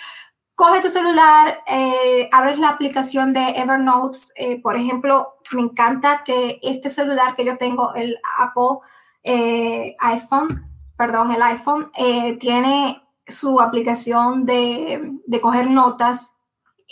coge 0.55 0.83
tu 0.83 0.89
celular, 0.89 1.63
eh, 1.67 2.29
abres 2.33 2.59
la 2.59 2.69
aplicación 2.69 3.33
de 3.33 3.51
Evernote. 3.51 4.19
Eh, 4.37 4.61
por 4.61 4.77
ejemplo, 4.77 5.35
me 5.53 5.63
encanta 5.63 6.23
que 6.25 6.59
este 6.63 6.91
celular 6.91 7.35
que 7.35 7.45
yo 7.45 7.57
tengo, 7.57 7.95
el 7.95 8.19
Apple 8.39 8.87
eh, 9.23 9.95
iPhone, 10.01 10.67
perdón, 10.97 11.31
el 11.31 11.43
iPhone, 11.43 11.91
tiene 12.39 13.03
su 13.27 13.61
aplicación 13.61 14.45
de, 14.45 15.19
de 15.27 15.41
coger 15.41 15.71
notas 15.71 16.33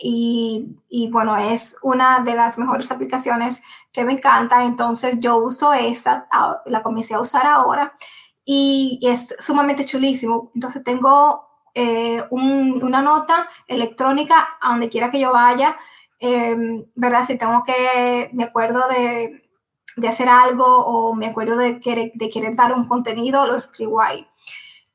y, 0.00 0.76
y, 0.88 1.10
bueno, 1.10 1.36
es 1.36 1.76
una 1.82 2.20
de 2.20 2.34
las 2.34 2.56
mejores 2.56 2.90
aplicaciones 2.90 3.60
me 4.04 4.14
encanta. 4.14 4.64
Entonces 4.64 5.20
yo 5.20 5.36
uso 5.38 5.72
esa, 5.72 6.28
la 6.66 6.82
comencé 6.82 7.14
a 7.14 7.20
usar 7.20 7.46
ahora 7.46 7.94
y, 8.44 9.00
es 9.02 9.34
sumamente 9.38 9.84
chulísimo. 9.84 10.50
Entonces 10.54 10.82
tengo 10.84 11.48
eh, 11.74 12.22
una 12.30 13.02
nota 13.02 13.48
electrónica 13.66 14.48
donde 14.62 14.88
quiera 14.88 15.10
que 15.10 15.20
yo 15.20 15.32
vaya, 15.32 15.76
em, 16.18 16.84
¿verdad? 16.94 17.24
Si 17.26 17.38
tengo 17.38 17.62
que, 17.64 18.30
me 18.32 18.44
acuerdo 18.44 18.82
de, 18.88 19.48
de, 19.96 20.08
hacer 20.08 20.28
algo 20.28 20.64
o 20.66 21.14
me 21.14 21.26
acuerdo 21.28 21.56
de 21.56 21.80
querer, 21.80 22.12
de 22.14 22.28
querer 22.28 22.56
dar 22.56 22.72
un 22.72 22.88
contenido, 22.88 23.46
lo 23.46 23.56
escribo 23.56 24.00
ahí. 24.00 24.26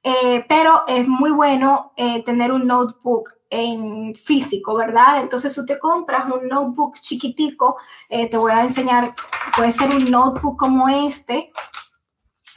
Eh, 0.04 0.46
pero 0.50 0.84
es 0.88 1.08
muy 1.08 1.32
bueno 1.32 1.94
eh, 1.96 2.24
tener 2.24 2.52
un 2.52 2.68
notebook 2.68 3.30
en 3.54 4.16
físico, 4.16 4.76
¿verdad? 4.76 5.22
Entonces 5.22 5.54
tú 5.54 5.64
te 5.66 5.78
compras 5.78 6.26
un 6.32 6.48
notebook 6.48 6.96
chiquitico, 7.00 7.78
eh, 8.10 8.28
te 8.28 8.38
voy 8.38 8.52
a 8.52 8.64
enseñar, 8.64 9.14
puede 9.56 9.72
ser 9.72 9.92
un 9.92 10.10
notebook 10.10 10.58
como 10.58 10.90
este, 10.90 11.52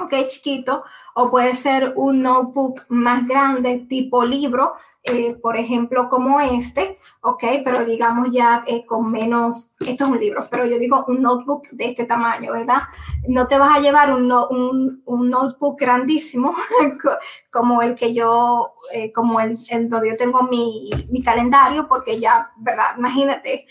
ok, 0.01 0.15
chiquito, 0.27 0.85
o 1.15 1.31
puede 1.31 1.55
ser 1.55 1.93
un 1.97 2.23
notebook 2.23 2.81
más 2.89 3.27
grande 3.27 3.81
tipo 3.89 4.25
libro, 4.25 4.73
eh, 5.09 5.37
por 5.41 5.57
ejemplo, 5.57 6.09
como 6.09 6.41
este, 6.41 6.99
¿ok? 7.21 7.45
Pero 7.65 7.85
digamos 7.85 8.29
ya 8.33 8.65
eh, 8.67 8.85
con 8.85 9.11
menos, 9.11 9.75
esto 9.87 10.05
es 10.05 10.11
un 10.11 10.19
libro, 10.19 10.49
pero 10.51 10.67
yo 10.67 10.79
digo 10.79 11.05
un 11.07 11.23
notebook 11.23 11.69
de 11.71 11.87
este 11.87 12.05
tamaño, 12.05 12.53
¿verdad? 12.53 12.83
No 13.29 13.47
te 13.47 13.57
vas 13.57 13.77
a 13.77 13.81
llevar 13.81 14.13
un, 14.13 14.33
un, 14.33 15.03
un 15.05 15.31
notebook 15.31 15.79
grandísimo 15.79 16.57
como 17.51 17.83
el 17.83 17.95
que 17.95 18.15
yo, 18.15 18.73
eh, 18.93 19.13
como 19.13 19.41
el 19.41 19.57
en 19.69 19.89
donde 19.89 20.11
yo 20.11 20.17
tengo 20.17 20.43
mi, 20.43 20.91
mi, 21.09 21.23
calendario, 21.23 21.87
porque 21.87 22.19
ya, 22.19 22.51
¿verdad? 22.57 22.97
Imagínate, 22.99 23.67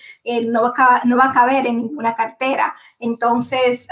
no, 0.45 0.63
va 0.63 0.73
a, 0.77 1.01
no 1.05 1.17
va 1.17 1.25
a 1.25 1.33
caber 1.33 1.67
en 1.67 1.77
ninguna 1.77 2.15
cartera. 2.15 2.75
Entonces, 2.99 3.87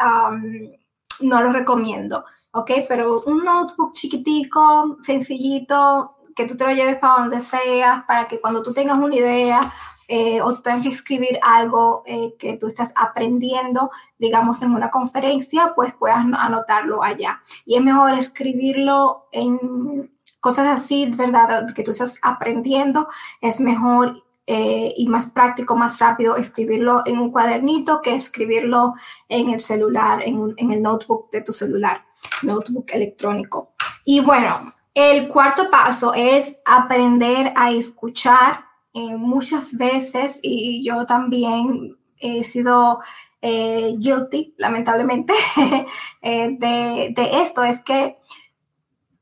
no 1.19 1.41
lo 1.41 1.51
recomiendo, 1.51 2.25
¿ok? 2.51 2.71
Pero 2.87 3.21
un 3.25 3.43
notebook 3.43 3.93
chiquitico, 3.93 4.97
sencillito, 5.01 6.15
que 6.35 6.45
tú 6.45 6.55
te 6.57 6.65
lo 6.65 6.71
lleves 6.71 6.97
para 6.97 7.21
donde 7.21 7.41
sea, 7.41 8.05
para 8.07 8.27
que 8.27 8.39
cuando 8.39 8.63
tú 8.63 8.73
tengas 8.73 8.97
una 8.97 9.15
idea 9.15 9.59
eh, 10.07 10.41
o 10.41 10.59
tengas 10.59 10.83
que 10.83 10.89
escribir 10.89 11.39
algo 11.41 12.03
eh, 12.05 12.35
que 12.37 12.57
tú 12.57 12.67
estás 12.67 12.91
aprendiendo, 12.95 13.89
digamos 14.19 14.61
en 14.61 14.71
una 14.73 14.91
conferencia, 14.91 15.73
pues 15.75 15.93
puedas 15.93 16.17
anotarlo 16.17 17.03
allá. 17.03 17.41
Y 17.65 17.75
es 17.75 17.81
mejor 17.81 18.13
escribirlo 18.13 19.27
en 19.31 20.11
cosas 20.39 20.67
así, 20.67 21.09
¿verdad? 21.09 21.73
Que 21.73 21.83
tú 21.83 21.91
estás 21.91 22.19
aprendiendo, 22.21 23.07
es 23.39 23.61
mejor 23.61 24.23
eh, 24.45 24.93
y 24.97 25.07
más 25.07 25.29
práctico, 25.29 25.75
más 25.77 25.99
rápido 25.99 26.35
escribirlo 26.35 27.03
en 27.05 27.17
un 27.17 27.31
cuadernito 27.31 28.01
que 28.01 28.13
escribirlo 28.13 28.93
en 29.29 29.49
el 29.49 29.61
celular, 29.61 30.21
en 30.25 30.71
el 30.71 30.81
notebook 30.81 31.31
de 31.31 31.41
tu 31.41 31.53
celular, 31.53 32.05
notebook 32.41 32.91
electrónico. 32.91 33.73
Y 34.03 34.19
bueno, 34.19 34.72
el 34.93 35.27
cuarto 35.27 35.69
paso 35.71 36.13
es 36.13 36.59
aprender 36.65 37.53
a 37.55 37.71
escuchar 37.71 38.65
eh, 38.93 39.15
muchas 39.15 39.75
veces 39.75 40.39
y 40.43 40.83
yo 40.85 41.07
también 41.07 41.97
he 42.17 42.43
sido 42.43 42.99
eh, 43.41 43.95
guilty, 43.97 44.53
lamentablemente, 44.57 45.33
eh, 46.21 46.55
de, 46.59 47.41
esto. 47.41 47.63
Es 47.63 47.81
que, 47.81 48.19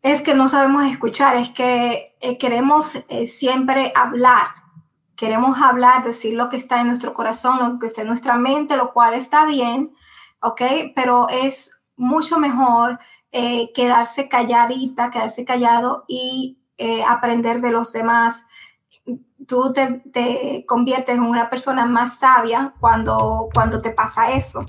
es 0.02 0.22
que 0.22 0.36
no 0.36 0.50
sabemos 0.50 0.86
escuchar, 0.86 1.38
es 1.38 1.50
que 1.50 2.16
queremos 2.38 2.98
siempre 3.26 3.94
hablar. 3.96 4.48
Queremos 5.16 5.62
hablar, 5.62 6.04
decir 6.04 6.34
lo 6.34 6.50
que 6.50 6.58
está 6.58 6.82
en 6.82 6.88
nuestro 6.88 7.14
corazón, 7.14 7.60
lo 7.60 7.80
que 7.80 7.88
está 7.88 8.02
en 8.02 8.08
nuestra 8.08 8.36
mente, 8.36 8.76
lo 8.76 8.92
cual 8.92 9.14
está 9.14 9.46
bien, 9.46 9.94
¿ok? 10.42 10.62
Pero 10.96 11.30
es 11.30 11.72
mucho 11.96 12.40
mejor 12.40 13.00
eh, 13.32 13.72
quedarse 13.74 14.28
calladita, 14.28 15.10
quedarse 15.10 15.46
callado 15.46 16.04
y 16.08 16.58
eh, 16.78 17.04
aprender 17.04 17.62
de 17.62 17.72
los 17.72 17.94
demás. 17.94 18.48
Tú 19.48 19.74
te, 19.74 20.66
conviertes 20.68 21.16
en 21.16 21.24
una 21.24 21.50
persona 21.50 21.86
más 21.86 22.20
sabia 22.20 22.74
cuando, 22.80 23.50
cuando 23.54 23.82
te 23.82 23.92
pasa 23.92 24.32
eso. 24.32 24.66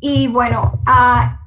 Y 0.00 0.28
bueno, 0.28 0.80
ah, 0.86 1.40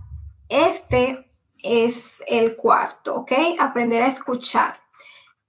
este 0.48 1.32
es 1.58 2.24
el 2.28 2.56
cuarto, 2.56 3.16
¿ok? 3.16 3.32
Aprender 3.60 4.04
a 4.04 4.08
escuchar. 4.08 4.80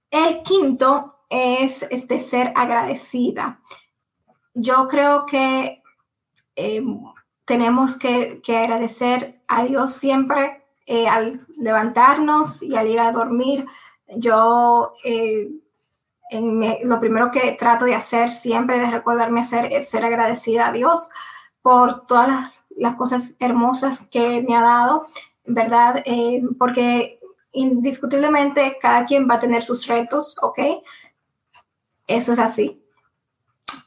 El 0.09 0.41
quinto 0.43 1.15
es, 1.29 1.83
es 1.83 2.07
de 2.07 2.19
ser 2.19 2.51
agradecida. 2.55 3.61
Yo 4.53 4.87
creo 4.87 5.25
que 5.25 5.83
eh, 6.55 6.81
tenemos 7.45 7.97
que, 7.97 8.41
agradecer 8.47 9.41
a 9.47 9.63
Dios 9.65 9.93
siempre 9.93 10.63
eh, 10.85 11.07
al 11.07 11.45
levantarnos 11.57 12.61
y 12.63 12.75
al 12.75 12.87
ir 12.87 12.99
a 12.99 13.11
dormir. 13.11 13.65
Yo 14.07 14.93
eh, 15.03 15.49
lo 16.83 16.99
primero 16.99 17.31
que 17.31 17.53
trato 17.53 17.85
de 17.85 17.95
hacer 17.95 18.29
siempre, 18.29 18.79
de 18.79 18.91
recordarme 18.91 19.41
hacer, 19.41 19.71
es 19.71 19.89
ser 19.89 20.03
agradecida 20.05 20.67
a 20.67 20.71
Dios 20.71 21.09
por 21.61 22.05
todas 22.05 22.51
las, 22.75 22.95
cosas 22.95 23.35
hermosas 23.39 24.07
que 24.11 24.43
me 24.47 24.55
ha 24.55 24.61
dado, 24.61 25.07
¿verdad? 25.45 26.01
Eh, 26.05 26.41
porque 26.57 27.19
indiscutiblemente 27.51 28.77
cada 28.81 29.05
quien 29.05 29.29
va 29.29 29.35
a 29.35 29.39
tener 29.39 29.63
sus 29.63 29.87
retos, 29.87 30.35
¿ok? 30.41 30.59
Eso 32.07 32.33
es 32.33 32.39
así 32.39 32.84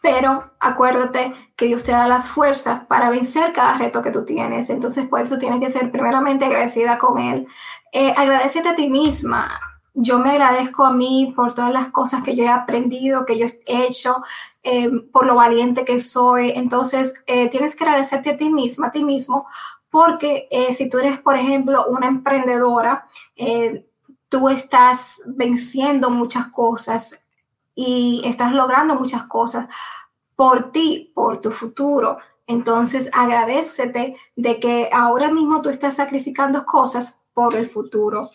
pero 0.01 0.53
acuérdate 0.61 1.33
que 1.57 1.67
Dios 1.67 1.85
te 1.85 1.93
da 1.93 2.07
las 2.09 2.29
fuerzas 2.29 2.87
para 2.87 3.11
vencer 3.11 3.53
cada 3.53 3.79
reto 3.79 4.03
que 4.03 4.11
tú 4.11 4.25
tienes. 4.25 4.71
Entonces, 4.71 5.07
por 5.07 5.21
eso 5.21 5.39
tienes 5.39 5.61
que 5.61 5.71
ser 5.71 5.91
primeramente 5.91 6.45
agradecida 6.45 6.99
con 6.99 7.19
Él. 7.19 7.47
Eh, 7.93 8.13
agradecete 8.17 8.69
a 8.69 8.75
ti 8.75 8.89
misma. 8.89 9.61
Yo 10.01 10.21
me 10.21 10.31
agradezco 10.31 10.85
a 10.85 10.93
mí 10.93 11.33
por 11.35 11.55
todas 11.55 11.73
las 11.73 11.89
cosas 11.89 12.23
que 12.23 12.37
yo 12.37 12.45
he 12.45 12.49
aprendido, 12.49 13.25
que 13.25 13.37
yo 13.37 13.47
he 13.67 13.87
hecho, 13.87 14.23
eh, 14.63 14.91
por 15.13 15.27
lo 15.27 15.35
valiente 15.35 15.85
que 15.85 15.99
soy. 15.99 16.53
Entonces, 16.55 17.15
eh, 17.27 17.49
tienes 17.49 17.75
que 17.75 17.85
agradecerte 17.85 18.31
a 18.31 18.37
ti 18.37 18.49
misma, 18.49 18.89
a 18.89 18.93
ti 18.93 19.03
mismo, 19.05 19.47
porque 19.91 20.47
eh, 20.53 20.73
si 20.73 20.89
tú 20.89 20.99
eres, 20.99 21.19
por 21.19 21.37
ejemplo, 21.37 21.87
una 21.89 22.07
emprendedora, 22.07 23.07
tú 24.29 24.49
estás 24.49 25.23
venciendo 25.27 26.11
muchas 26.11 26.47
cosas 26.49 27.25
y 27.81 28.23
estás 28.25 28.53
logrando 28.53 28.97
muchas 28.97 29.23
cosas 29.29 29.69
por 30.35 30.73
ti, 30.73 31.13
por 31.15 31.41
tu 31.41 31.53
futuro. 31.53 32.19
Entonces 32.49 33.09
agradecete 33.13 34.17
de 34.35 34.59
que 34.59 34.91
ahora 34.93 35.31
mismo 35.31 35.63
tú 35.63 35.69
estás 35.71 35.95
sacrificando 35.95 36.67
cosas 36.67 37.23
por 37.33 37.55
el 37.55 37.69
futuro. 37.69 38.29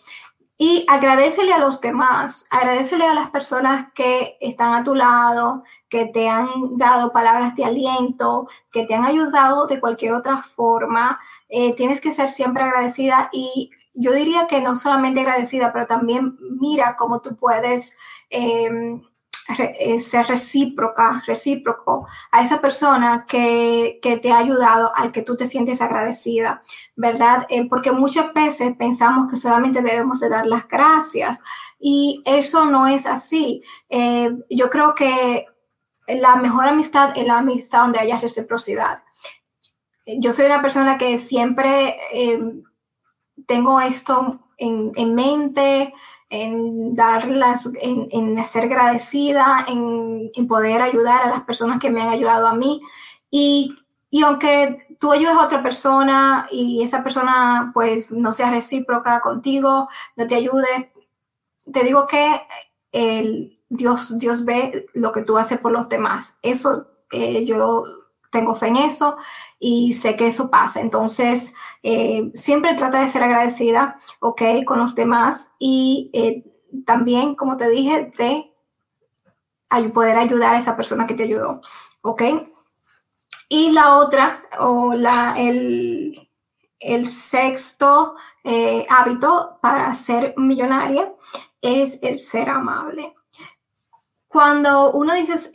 Y 0.57 0.85
agradecele 0.87 1.51
a 1.51 1.59
los 1.59 1.81
demás, 1.81 2.45
agradecele 2.49 3.05
a 3.05 3.13
las 3.13 3.31
personas 3.31 3.91
que 3.93 4.37
están 4.39 4.75
a 4.75 4.83
tu 4.85 4.95
lado, 4.95 5.65
que 5.89 6.05
te 6.05 6.29
han 6.29 6.77
dado 6.77 7.11
palabras 7.11 7.53
de 7.57 7.65
aliento, 7.65 8.47
que 8.71 8.85
te 8.85 8.95
han 8.95 9.03
ayudado 9.03 9.67
de 9.67 9.81
cualquier 9.81 10.13
otra 10.13 10.37
forma. 10.41 11.19
Eh, 11.49 11.73
tienes 11.75 11.99
que 11.99 12.13
ser 12.13 12.29
siempre 12.29 12.63
agradecida 12.63 13.29
y 13.33 13.71
yo 13.93 14.13
diría 14.13 14.47
que 14.47 14.61
no 14.61 14.77
solamente 14.77 15.19
agradecida, 15.19 15.73
pero 15.73 15.85
también 15.85 16.37
mira 16.61 16.95
cómo 16.95 17.19
tú 17.19 17.35
puedes... 17.35 17.97
Eh, 18.29 19.01
ser 19.99 20.25
recíproca, 20.27 21.21
recíproco 21.25 22.07
a 22.31 22.41
esa 22.41 22.61
persona 22.61 23.25
que, 23.27 23.99
te 24.01 24.31
ha 24.31 24.37
ayudado, 24.37 24.91
al 24.95 25.11
que 25.11 25.21
tú 25.21 25.35
te 25.35 25.47
sientes 25.47 25.81
agradecida, 25.81 26.61
¿verdad? 26.95 27.45
Eh, 27.49 27.67
porque 27.67 27.91
muchas 27.91 28.33
veces 28.33 28.75
pensamos 28.77 29.29
que 29.29 29.37
solamente 29.37 29.81
debemos 29.81 30.19
de 30.19 30.29
dar 30.29 30.45
las 30.45 30.67
gracias 30.67 31.41
y 31.79 32.21
eso 32.25 32.65
no 32.65 32.87
es 32.87 33.05
así. 33.05 33.61
Eh, 33.89 34.31
yo 34.49 34.69
creo 34.69 34.95
que 34.95 35.45
la 36.07 36.35
mejor 36.37 36.67
amistad 36.67 37.17
es 37.17 37.27
la 37.27 37.39
amistad 37.39 37.81
donde 37.81 37.99
haya 37.99 38.17
reciprocidad. 38.17 39.03
Yo 40.05 40.31
soy 40.33 40.45
una 40.45 40.61
persona 40.61 40.97
que 40.97 41.17
siempre 41.17 41.97
tengo 43.47 43.79
esto 43.79 44.39
en, 44.63 44.91
en 44.95 45.15
mente, 45.15 45.93
en 46.29 46.95
darlas, 46.95 47.69
en, 47.79 48.07
en 48.11 48.43
ser 48.45 48.63
agradecida, 48.63 49.65
en, 49.67 50.31
en, 50.33 50.47
poder 50.47 50.81
ayudar 50.81 51.23
a 51.23 51.29
las 51.29 51.43
personas 51.43 51.79
que 51.79 51.91
me 51.91 52.01
han 52.01 52.09
ayudado 52.09 52.47
a 52.47 52.55
mí. 52.55 52.81
Y, 53.29 53.75
y, 54.09 54.23
aunque 54.23 54.87
tú 54.99 55.11
ayudes 55.11 55.35
a 55.35 55.45
otra 55.45 55.61
persona 55.61 56.47
y 56.51 56.81
esa 56.81 57.03
persona 57.03 57.71
pues 57.73 58.11
no 58.11 58.31
sea 58.31 58.49
recíproca 58.49 59.21
contigo, 59.21 59.89
no 60.15 60.27
te 60.27 60.35
ayude, 60.35 60.91
te 61.71 61.83
digo 61.83 62.07
que 62.07 62.41
el, 62.91 63.59
Dios, 63.69 64.17
Dios 64.17 64.45
ve 64.45 64.87
lo 64.93 65.11
que 65.11 65.23
tú 65.23 65.37
haces 65.37 65.59
por 65.59 65.71
los 65.71 65.89
demás. 65.89 66.37
Eso 66.41 66.87
eh, 67.11 67.45
yo 67.45 67.83
tengo 68.31 68.55
fe 68.55 68.67
en 68.67 68.77
eso 68.77 69.17
y 69.59 69.93
sé 69.93 70.15
que 70.15 70.27
eso 70.27 70.49
pasa. 70.49 70.81
Entonces, 70.81 71.53
eh, 71.83 72.31
siempre 72.33 72.73
trata 72.75 73.01
de 73.01 73.09
ser 73.09 73.23
agradecida, 73.23 73.99
¿ok? 74.21 74.41
Con 74.65 74.79
los 74.79 74.95
demás 74.95 75.51
y 75.59 76.09
eh, 76.13 76.45
también, 76.85 77.35
como 77.35 77.57
te 77.57 77.69
dije, 77.69 78.11
de 78.17 78.49
poder 79.93 80.17
ayudar 80.17 80.55
a 80.55 80.59
esa 80.59 80.77
persona 80.77 81.05
que 81.05 81.13
te 81.13 81.23
ayudó, 81.23 81.59
¿ok? 82.01 82.23
Y 83.49 83.71
la 83.71 83.97
otra, 83.97 84.43
o 84.59 84.93
la, 84.93 85.35
el, 85.37 86.29
el 86.79 87.09
sexto 87.09 88.15
eh, 88.43 88.85
hábito 88.89 89.59
para 89.61 89.93
ser 89.93 90.35
millonaria 90.37 91.13
es 91.61 91.99
el 92.01 92.19
ser 92.19 92.49
amable. 92.49 93.13
Cuando 94.27 94.91
uno 94.93 95.13
dice 95.15 95.51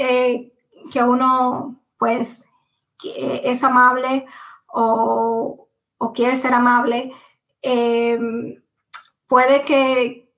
que 0.93 1.03
uno, 1.03 1.81
pues, 1.97 2.47
es 3.03 3.65
amable 3.65 4.27
o, 4.69 5.68
quiere 6.13 6.37
ser 6.37 6.55
amable, 6.55 7.13
em, 7.63 8.63
puede 9.27 9.65
que, 9.65 10.31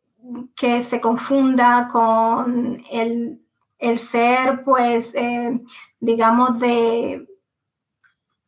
que, 0.57 0.83
se 0.83 1.01
confunda 1.01 1.89
con 1.93 2.83
el, 2.91 3.41
ser, 3.99 4.65
pues, 4.65 5.15
em, 5.15 5.65
digamos, 6.01 6.59
de 6.61 7.27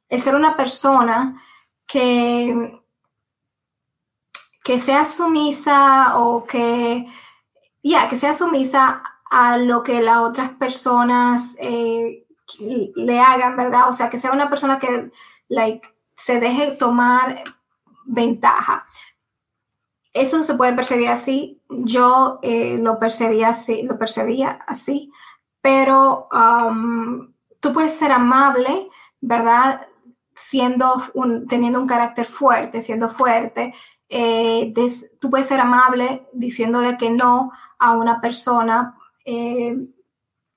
el 0.09 0.23
ser 0.23 0.35
una 0.35 0.57
persona 0.57 1.43
que, 1.87 2.83
que 4.63 4.79
sea 4.79 5.05
sumisa 5.07 6.19
o 6.19 6.45
que, 6.45 7.07
ya, 7.83 8.09
que 8.09 8.19
sea 8.19 8.35
sumisa 8.35 9.03
a 9.31 9.57
lo 9.57 9.83
que 9.83 10.03
las 10.03 10.19
otras 10.19 10.51
personas 10.51 11.57
eh, 11.59 12.27
le 12.59 13.21
hagan, 13.21 13.57
¿verdad? 13.57 13.89
O 13.89 13.93
sea, 13.93 14.11
que 14.11 14.19
sea 14.19 14.33
una 14.33 14.51
persona 14.51 14.79
que 14.79 15.11
like, 15.49 15.89
se 16.23 16.39
deje 16.39 16.73
tomar 16.73 17.43
ventaja. 18.05 18.87
Eso 20.13 20.43
se 20.43 20.55
puede 20.55 20.75
percibir 20.75 21.09
así. 21.09 21.61
Yo 21.69 22.39
eh, 22.43 22.79
lo 22.79 22.99
percibía 22.99 23.49
así, 23.49 23.83
lo 23.83 23.99
percibía 23.99 24.61
así, 24.67 25.11
pero 25.61 26.29
um, 26.33 27.33
tú 27.61 27.73
puedes 27.73 27.93
ser 27.93 28.13
amable, 28.13 28.89
¿verdad? 29.21 29.89
Siendo 30.35 31.03
un, 31.15 31.47
teniendo 31.47 31.81
un 31.81 31.89
carácter 31.89 32.27
fuerte, 32.27 32.81
siendo 32.81 33.09
fuerte. 33.09 33.75
Eh, 34.09 34.73
tú 35.19 35.31
puedes 35.31 35.47
ser 35.47 35.61
amable 35.61 36.29
diciéndole 36.33 36.99
que 36.99 37.11
no 37.11 37.51
a 37.79 37.93
una 37.93 38.21
persona 38.21 38.97
eh, 39.25 39.77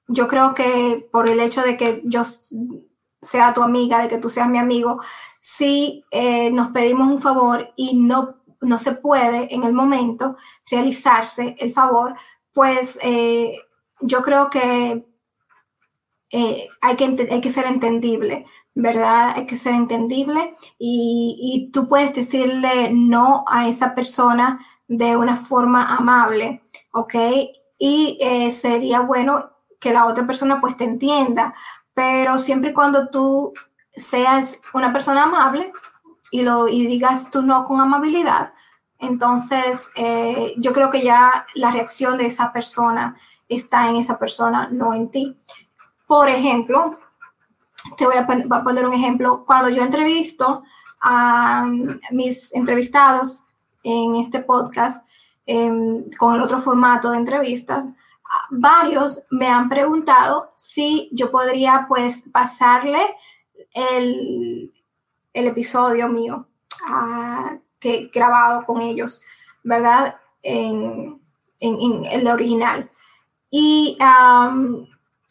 yo 0.07 0.27
creo 0.27 0.53
que 0.53 1.07
por 1.11 1.27
el 1.27 1.39
hecho 1.39 1.61
de 1.61 1.77
que 1.77 2.01
yo 2.05 2.21
sea 3.25 3.53
tu 3.53 3.63
amiga, 3.63 4.01
de 4.01 4.07
que 4.07 4.17
tú 4.17 4.29
seas 4.29 4.49
mi 4.49 4.57
amigo, 4.57 4.99
si 5.39 6.05
eh, 6.11 6.51
nos 6.51 6.71
pedimos 6.71 7.07
un 7.07 7.21
favor 7.21 7.71
y 7.75 7.97
no, 7.97 8.37
no 8.61 8.77
se 8.77 8.93
puede 8.93 9.53
en 9.53 9.63
el 9.63 9.73
momento 9.73 10.37
realizarse 10.69 11.55
el 11.59 11.71
favor, 11.71 12.15
pues 12.53 12.99
eh, 13.03 13.57
yo 14.01 14.21
creo 14.21 14.49
que, 14.49 15.05
eh, 16.31 16.67
hay 16.81 16.95
que 16.95 17.27
hay 17.31 17.41
que 17.41 17.51
ser 17.51 17.65
entendible, 17.65 18.45
¿verdad? 18.73 19.33
Hay 19.35 19.45
que 19.45 19.57
ser 19.57 19.73
entendible 19.73 20.55
y, 20.79 21.69
tú 21.73 21.87
puedes 21.87 22.13
decirle 22.13 22.91
no 22.93 23.45
a 23.47 23.67
esa 23.67 23.95
persona 23.95 24.65
de 24.87 25.15
una 25.15 25.37
forma 25.37 25.95
amable, 25.95 26.63
¿ok? 26.91 27.15
Y 27.77 28.19
sería 28.51 29.01
bueno 29.01 29.51
que 29.79 29.93
la 29.93 30.07
otra 30.07 30.25
persona 30.25 30.59
pues 30.59 30.75
te 30.77 30.83
entienda, 30.83 31.53
pero 31.95 32.37
siempre 32.37 32.69
y 32.69 32.73
cuando 32.73 33.09
tú 33.09 33.53
seas 33.91 34.61
una 34.73 34.93
persona 34.93 35.23
amable 35.23 35.71
y, 36.29 36.43
lo, 36.43 36.67
y 36.67 36.85
digas 36.85 37.31
tú 37.31 37.41
no 37.41 37.65
con 37.65 37.81
amabilidad, 37.81 38.53
entonces 38.99 39.89
eh, 39.95 40.53
yo 40.57 40.73
creo 40.73 40.91
que 40.91 41.01
ya 41.01 41.47
la 41.55 41.71
reacción 41.71 42.17
de 42.17 42.27
esa 42.27 42.53
persona 42.53 43.15
está 43.49 43.89
en 43.89 43.95
esa 43.95 44.19
persona, 44.19 44.67
no 44.71 44.93
en 44.93 45.09
ti. 45.09 45.37
Por 46.05 46.29
ejemplo, 46.29 46.99
te 47.97 48.05
voy 48.05 48.15
a, 48.17 48.25
poner 48.25 48.85
un 48.85 48.93
ejemplo. 48.93 49.43
Cuando 49.45 49.69
yo 49.69 49.83
entrevisto 49.83 50.63
a 51.01 51.65
mis 52.11 52.53
entrevistados 52.53 53.45
en 53.83 54.15
este 54.15 54.39
podcast, 54.39 55.07
em, 55.45 56.09
con 56.17 56.35
el 56.35 56.41
otro 56.41 56.59
formato 56.59 57.11
de 57.11 57.17
entrevistas, 57.17 57.87
varios 58.49 59.23
me 59.29 59.47
han 59.47 59.69
preguntado 59.69 60.53
si 60.55 61.09
yo 61.11 61.31
podría 61.31 61.85
pues 61.87 62.25
pasarle 62.31 63.01
el, 63.73 64.71
episodio 65.33 66.07
mío 66.07 66.47
ah, 66.87 67.57
que 67.79 68.09
grabado 68.13 68.63
con 68.63 68.81
ellos, 68.81 69.23
¿verdad? 69.63 70.17
En, 70.41 71.21
el 71.59 72.27
original. 72.27 72.91
Y 73.49 73.97
la 73.99 74.51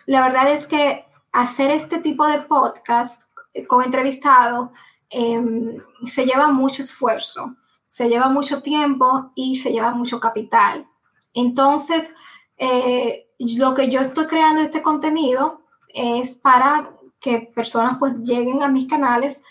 verdad 0.06 0.50
es 0.50 0.66
que 0.66 1.04
hacer 1.32 1.70
este 1.70 1.98
tipo 1.98 2.26
de 2.26 2.40
podcast 2.40 3.30
con 3.68 3.84
entrevistado 3.84 4.72
em, 5.10 5.78
se 6.06 6.24
lleva 6.24 6.48
mucho 6.48 6.82
esfuerzo, 6.82 7.54
se 7.86 8.08
lleva 8.08 8.28
mucho 8.28 8.62
tiempo 8.62 9.30
y 9.34 9.60
se 9.60 9.70
lleva 9.70 9.92
mucho 9.92 10.18
capital. 10.18 10.88
Entonces, 11.34 12.14
eh, 12.56 13.28
lo 13.58 13.74
que 13.74 13.88
yo 13.88 14.00
estoy 14.00 14.26
creando 14.26 14.62
este 14.62 14.82
contenido 14.82 15.62
es 15.88 16.36
para 16.36 16.90
que 17.20 17.40
personas 17.40 17.96
pues 17.98 18.16
lleguen 18.18 18.62
a 18.62 18.68
mis 18.68 18.88
canales, 18.88 19.42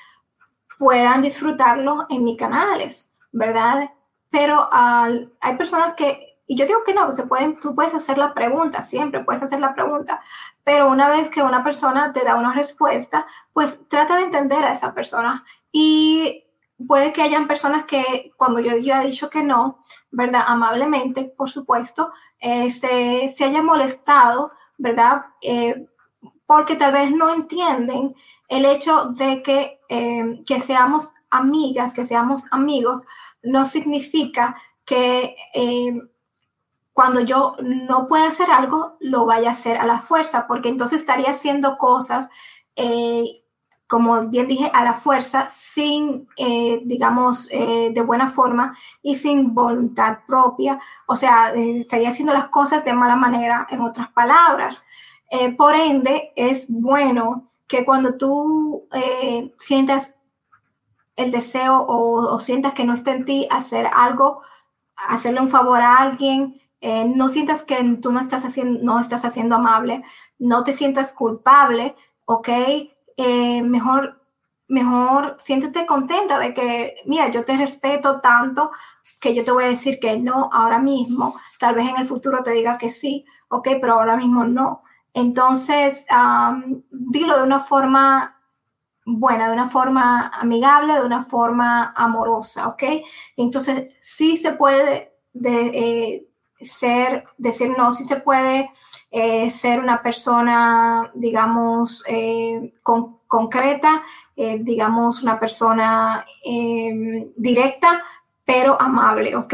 puedan 0.78 1.22
disfrutarlo 1.22 2.06
en 2.10 2.24
mis 2.24 2.38
canales, 2.38 3.10
¿verdad? 3.32 3.90
Pero 4.30 4.70
hay 4.72 5.58
personas 5.58 5.94
que, 5.96 6.38
y 6.46 6.56
yo 6.58 6.66
digo 6.66 6.84
que 6.86 6.94
no, 6.94 7.12
se 7.12 7.26
pueden, 7.26 7.60
tú 7.60 7.74
puedes 7.74 7.94
hacer 7.94 8.18
la 8.18 8.34
pregunta, 8.34 8.82
siempre 8.82 9.24
puedes 9.24 9.44
hacer 9.44 9.60
la 9.60 9.74
pregunta, 9.74 10.22
pero 10.64 10.90
una 10.90 11.10
vez 11.10 11.30
que 11.30 11.42
una 11.42 11.64
persona 11.64 12.14
te 12.14 12.24
da 12.24 12.36
una 12.36 12.54
respuesta, 12.54 13.26
pues 13.54 13.88
trata 13.88 14.18
de 14.18 14.24
entender 14.24 14.64
a 14.66 14.74
esa 14.74 14.94
persona 14.94 15.46
y 15.72 16.43
puede 16.88 17.14
que 17.14 17.22
hayan 17.22 17.48
personas 17.48 17.86
que 17.86 18.32
cuando 18.38 18.60
yo, 18.60 18.78
yo 18.78 18.96
he 18.96 19.06
dicho 19.06 19.30
que 19.30 19.44
no, 19.44 19.84
¿verdad? 20.12 20.44
Amablemente, 20.48 21.26
por 21.26 21.50
supuesto, 21.50 22.12
eh, 22.40 22.70
se, 22.72 23.30
se, 23.30 23.46
haya 23.46 23.62
molestado, 23.62 24.52
¿verdad? 24.78 25.26
Eh, 25.42 25.86
porque 26.46 26.76
tal 26.76 26.94
vez 26.94 27.12
no 27.12 27.34
entienden 27.34 28.16
el 28.48 28.66
hecho 28.66 29.06
de 29.06 29.42
que, 29.42 29.80
eh, 29.90 30.42
que 30.46 30.60
seamos 30.60 31.12
amigas, 31.30 31.94
que 31.94 32.04
seamos 32.04 32.52
amigos, 32.52 33.04
no 33.42 33.66
significa 33.66 34.56
que 34.86 35.36
cuando 36.92 37.22
yo 37.22 37.56
no 37.62 38.08
pueda 38.08 38.28
hacer 38.28 38.52
algo, 38.52 38.98
lo 39.00 39.26
vaya 39.26 39.50
a 39.50 39.54
hacer 39.54 39.78
a 39.78 39.86
la 39.86 40.00
fuerza, 40.00 40.46
porque 40.48 40.70
entonces 40.70 41.02
estaría 41.02 41.32
haciendo 41.32 41.78
cosas 41.78 42.30
como 43.88 44.28
bien 44.28 44.48
dije, 44.48 44.72
a 44.74 44.84
la 44.84 44.94
fuerza, 44.94 45.48
sin, 45.50 46.28
eh, 46.38 46.82
digamos, 46.86 47.50
eh, 47.52 47.92
de 47.94 48.02
buena 48.02 48.32
forma 48.32 48.76
y 49.02 49.16
sin 49.16 49.54
voluntad 49.54 50.20
propia. 50.28 50.80
O 51.06 51.16
sea, 51.16 51.54
eh, 51.54 51.78
estaría 51.78 52.10
haciendo 52.10 52.34
las 52.34 52.48
cosas 52.48 52.84
de 52.86 52.94
mala 52.94 53.16
manera, 53.16 53.68
en 53.70 53.82
otras 53.82 54.10
palabras. 54.12 54.86
por 55.58 55.74
ende, 55.74 56.32
es 56.36 56.68
bueno 56.70 57.50
que 57.68 57.84
cuando 57.86 58.18
tú 58.18 58.88
sientas 59.60 60.14
el 61.16 61.32
deseo 61.32 61.86
o, 61.88 62.40
sientas 62.40 62.74
que 62.74 62.86
no 62.86 62.94
está 62.94 63.14
en 63.14 63.26
ti 63.26 63.48
hacer 63.52 63.88
algo, 63.94 64.42
hacerle 64.96 65.42
un 65.42 65.50
favor 65.50 65.82
a 65.82 65.98
alguien, 65.98 66.62
eh, 66.82 67.06
no 67.06 67.30
sientas 67.30 67.64
que 67.64 67.82
tú 68.02 68.12
no 68.12 68.20
estás, 68.20 68.46
haciendo, 68.46 68.80
no 68.84 69.00
estás 69.00 69.26
haciendo 69.26 69.56
amable, 69.56 70.04
no 70.40 70.64
te 70.64 70.74
sientas 70.74 71.14
culpable, 71.14 71.96
¿ok? 72.26 72.50
Eh, 73.18 73.62
mejor, 73.64 74.22
mejor 74.68 75.36
siéntete 75.40 75.86
contenta 75.86 76.40
de 76.40 76.54
que, 76.54 76.96
mira, 77.06 77.30
yo 77.30 77.46
te 77.46 77.58
respeto 77.58 78.22
tanto 78.22 78.72
que 79.22 79.36
yo 79.36 79.44
te 79.44 79.52
voy 79.52 79.66
a 79.66 79.68
decir 79.68 80.00
que 80.00 80.18
no 80.20 80.50
ahora 80.52 80.80
mismo, 80.80 81.36
tal 81.60 81.76
vez 81.76 81.90
en 81.90 81.98
el 81.98 82.08
futuro 82.08 82.44
te 82.44 82.52
diga 82.52 82.78
que 82.78 82.90
sí, 82.90 83.26
¿ok? 83.50 83.70
Pero 83.82 83.94
ahora 83.94 84.18
mismo 84.18 84.44
no. 84.46 84.84
Entonces, 85.14 86.08
dilo 86.90 87.38
de 87.38 87.44
una 87.44 87.60
forma 87.60 88.40
buena, 89.06 89.48
de 89.48 89.54
una 89.54 89.70
forma 89.70 90.28
amigable, 90.30 90.96
de 90.96 91.06
una 91.06 91.26
forma 91.26 91.94
amorosa, 91.96 92.68
¿ok? 92.68 92.84
Entonces, 93.38 93.90
sí 94.02 94.38
se 94.38 94.54
puede 94.54 95.14
de, 95.34 95.68
eh, 95.68 96.28
ser, 96.60 97.26
decir 97.38 97.72
no, 97.78 97.92
sí 97.92 98.04
se 98.04 98.18
puede 98.18 98.72
eh, 99.12 99.50
ser 99.52 99.80
una 99.80 100.02
persona, 100.02 101.12
digamos, 101.14 102.04
eh, 102.08 102.74
concreta, 103.28 104.04
digamos, 104.36 105.22
una 105.24 105.40
persona 105.40 106.26
em, 106.44 107.32
directa, 107.36 108.04
pero 108.46 108.80
amable, 108.80 109.36
¿ok? 109.36 109.54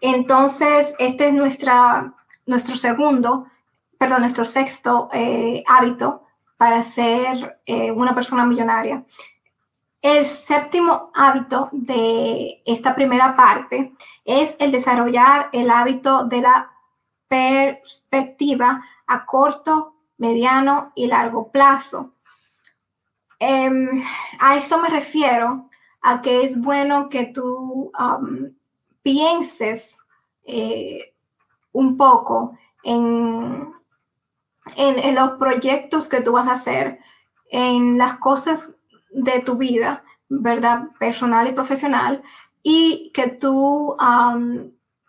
Entonces, 0.00 0.94
este 0.98 1.28
es 1.28 1.34
nuestra, 1.34 2.14
nuestro 2.46 2.76
segundo, 2.76 3.46
perdón, 3.98 4.20
nuestro 4.20 4.44
sexto 4.44 5.08
hábito 5.66 6.24
para 6.56 6.82
ser 6.82 7.60
eh, 7.66 7.90
una 7.92 8.14
persona 8.14 8.46
millonaria. 8.46 9.04
El 10.00 10.24
séptimo 10.24 11.10
hábito 11.14 11.68
de 11.72 12.62
esta 12.64 12.94
primera 12.94 13.36
parte 13.36 13.92
es 14.24 14.56
el 14.58 14.72
desarrollar 14.72 15.50
el 15.52 15.70
hábito 15.70 16.24
de 16.24 16.40
la 16.40 16.72
perspectiva 17.28 18.84
a 19.06 19.24
corto, 19.26 19.96
mediano 20.18 20.92
y 20.94 21.06
largo 21.06 21.50
plazo. 21.50 22.12
Em, 23.38 24.02
a 24.38 24.56
esto 24.56 24.78
me 24.78 24.88
refiero 24.88 25.68
a 26.00 26.20
que 26.20 26.42
es 26.42 26.60
bueno 26.60 27.08
que 27.08 27.26
tú 27.26 27.90
pienses 29.02 29.98
eh, 30.44 31.14
un 31.72 31.96
poco 31.96 32.56
en 32.82 33.74
en, 34.76 35.14
los 35.14 35.32
proyectos 35.32 36.08
que 36.08 36.20
tú 36.20 36.32
vas 36.32 36.48
a 36.48 36.52
hacer, 36.52 36.98
en 37.50 37.98
las 37.98 38.18
cosas 38.18 38.76
de 39.10 39.40
tu 39.40 39.56
vida, 39.56 40.04
¿verdad? 40.28 40.88
Personal 40.98 41.48
y 41.48 41.52
profesional, 41.52 42.22
y 42.66 43.10
que 43.12 43.28
tú, 43.28 43.94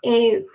eh, 0.04 0.46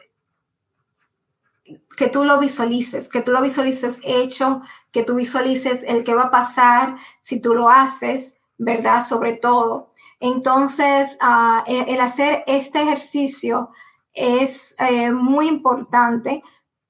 que 1.96 2.08
tú 2.08 2.24
lo 2.24 2.38
visualices, 2.38 3.08
que 3.08 3.22
tú 3.22 3.32
lo 3.32 3.40
visualices 3.40 4.00
hecho, 4.04 4.60
que 4.92 5.02
tú 5.02 5.14
visualices 5.14 5.82
el 5.84 6.04
que 6.04 6.14
va 6.14 6.24
a 6.24 6.30
pasar 6.30 6.96
si 7.20 7.40
tú 7.40 7.54
lo 7.54 7.70
haces, 7.70 8.36
¿verdad? 8.58 9.02
Sobre 9.02 9.32
todo. 9.32 9.94
Entonces, 10.20 11.16
ah, 11.22 11.64
el, 11.66 11.98
hacer 12.00 12.44
este 12.46 12.82
ejercicio 12.82 13.70
es 14.12 14.76
eh, 14.78 15.10
muy 15.10 15.48
importante 15.48 16.42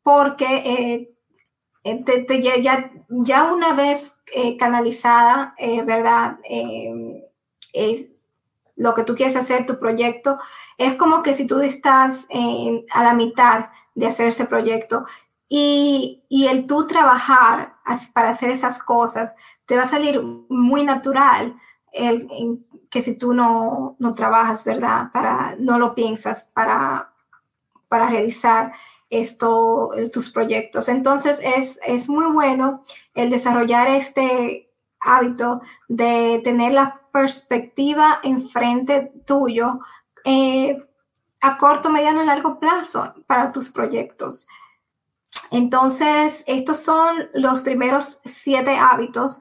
porque 0.03 1.07
eh, 1.85 2.01
ya, 2.43 2.91
ya, 3.09 3.53
una 3.53 3.75
vez 3.75 4.15
canalizada, 4.59 5.55
¿verdad? 5.87 6.39
Lo 8.81 8.95
que 8.95 9.05
tú 9.05 9.15
quieres 9.15 9.37
hacer, 9.37 9.67
tu 9.67 9.79
proyecto, 9.79 10.39
es 10.79 10.95
como 10.95 11.23
que 11.23 11.35
si 11.35 11.47
tú 11.47 11.61
estás 11.61 12.27
a 12.91 13.05
la 13.05 13.13
mitad 13.13 13.69
de 13.95 14.07
hacer 14.07 14.29
ese 14.29 14.47
proyecto 14.47 15.05
y, 15.51 16.23
el 16.31 16.67
tú 16.67 16.87
trabajar 16.87 17.75
para 18.15 18.31
hacer 18.31 18.49
esas 18.49 18.83
cosas, 18.83 19.35
te 19.67 19.77
va 19.77 19.83
a 19.83 19.89
salir 19.89 20.23
muy 20.49 20.83
natural 20.83 21.57
el, 21.93 22.27
que 22.89 23.03
si 23.03 23.19
tú 23.19 23.35
no, 23.35 23.97
no 23.99 24.15
trabajas, 24.15 24.65
¿verdad? 24.65 25.13
Para, 25.13 25.57
no 25.59 25.79
lo 25.79 25.95
piensas 25.95 26.51
para, 26.55 27.13
para 27.89 28.09
realizar 28.09 28.73
esto, 29.11 29.91
tus 30.11 30.31
proyectos. 30.31 30.89
Entonces 30.89 31.43
es, 31.85 32.09
muy 32.09 32.33
bueno 32.33 32.83
el 33.15 33.29
desarrollar 33.29 33.89
este 33.89 34.70
hábito 35.01 35.61
de 35.89 36.41
tener 36.45 36.73
la 36.73 37.01
perspectiva 37.13 38.21
enfrente 38.23 39.13
tuyo 39.27 39.81
eh, 40.25 40.83
a 41.43 41.57
corto, 41.57 41.91
mediano 41.91 42.23
y 42.23 42.27
largo 42.27 42.59
plazo 42.59 43.15
para 43.27 43.53
tus 43.53 43.71
proyectos. 43.71 44.47
Entonces, 45.51 46.45
estos 46.47 46.79
son 46.79 47.29
los 47.35 47.63
primeros 47.63 48.21
siete 48.25 48.77
hábitos 48.77 49.41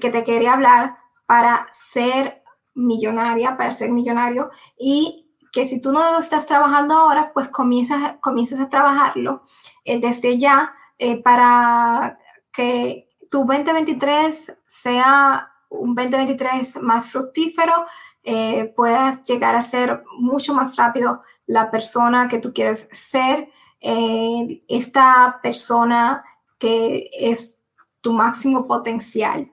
que 0.00 0.10
te 0.10 0.24
quería 0.24 0.54
hablar 0.54 0.96
para 1.26 1.68
ser 1.70 2.42
millonaria, 2.74 3.56
para 3.56 3.70
ser 3.70 3.90
millonario 3.90 4.50
y 4.78 5.28
que 5.52 5.64
si 5.64 5.80
tú 5.80 5.92
no 5.92 6.12
lo 6.12 6.18
estás 6.18 6.46
trabajando 6.46 6.94
ahora, 6.94 7.32
pues 7.32 7.48
comienzas, 7.48 8.60
a 8.60 8.68
trabajarlo 8.68 9.42
eh, 9.84 10.00
desde 10.00 10.36
ya 10.36 10.74
eh, 10.98 11.22
para 11.22 12.18
que 12.52 13.07
tu 13.30 13.38
2023 13.38 14.58
sea 14.66 15.52
un 15.68 15.94
2023 15.94 16.82
más 16.82 17.10
fructífero, 17.10 17.86
eh, 18.22 18.72
puedas 18.76 19.22
llegar 19.24 19.54
a 19.54 19.62
ser 19.62 20.02
mucho 20.18 20.54
más 20.54 20.76
rápido 20.76 21.22
la 21.46 21.70
persona 21.70 22.28
que 22.28 22.38
tú 22.38 22.52
quieres 22.52 22.88
ser, 22.92 23.48
esta 23.80 25.38
persona 25.40 26.24
que 26.58 27.08
es 27.12 27.58
tu 28.00 28.12
máximo 28.12 28.66
potencial. 28.66 29.52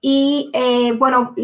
Y 0.00 0.52
bueno, 0.98 1.34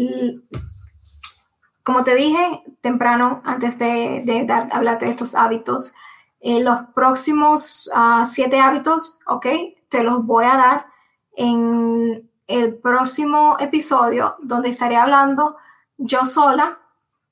como 1.89 2.03
te 2.03 2.13
dije 2.13 2.61
temprano, 2.81 3.41
antes 3.43 3.79
de, 3.79 4.43
dar, 4.45 4.67
hablarte 4.71 5.05
de 5.05 5.11
estos 5.11 5.33
hábitos, 5.33 5.95
eh, 6.39 6.63
los 6.63 6.81
próximos 6.93 7.89
ah, 7.95 8.25
siete 8.29 8.59
hábitos, 8.59 9.17
¿ok? 9.25 9.47
Te 9.89 10.03
los 10.03 10.23
voy 10.25 10.45
a 10.45 10.55
dar 10.55 10.85
en 11.39 12.29
el 12.47 12.75
próximo 12.75 13.55
episodio 13.61 14.35
donde 14.41 14.69
estaré 14.69 14.97
hablando 14.97 15.55
yo 15.97 16.25
sola, 16.25 16.79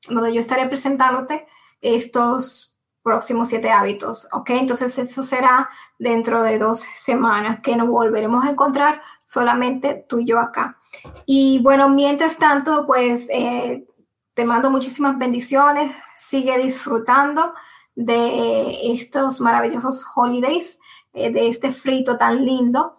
donde 0.07 0.33
yo 0.33 0.39
estaré 0.39 0.65
presentándote 0.67 1.45
estos 1.81 2.77
próximos 3.03 3.49
siete 3.49 3.69
hábitos, 3.69 4.29
¿ok? 4.31 4.51
Entonces 4.51 4.97
eso 4.97 5.23
será 5.23 5.69
dentro 5.99 6.41
de 6.41 6.57
dos 6.57 6.85
semanas 6.95 7.59
que 7.59 7.75
nos 7.75 7.89
volveremos 7.89 8.45
a 8.45 8.51
encontrar 8.51 9.01
solamente 9.25 10.05
tú 10.07 10.19
y 10.19 10.25
yo 10.25 10.39
acá. 10.39 10.77
Y 11.25 11.59
bueno, 11.59 11.89
mientras 11.89 12.37
tanto, 12.37 12.85
pues 12.87 13.27
eh, 13.29 13.85
te 14.33 14.45
mando 14.45 14.71
muchísimas 14.71 15.17
bendiciones. 15.17 15.91
Sigue 16.15 16.57
disfrutando 16.59 17.53
de 17.95 18.93
estos 18.93 19.41
maravillosos 19.41 20.05
holidays, 20.15 20.79
eh, 21.13 21.29
de 21.29 21.49
este 21.49 21.73
frito 21.73 22.17
tan 22.17 22.45
lindo. 22.45 22.97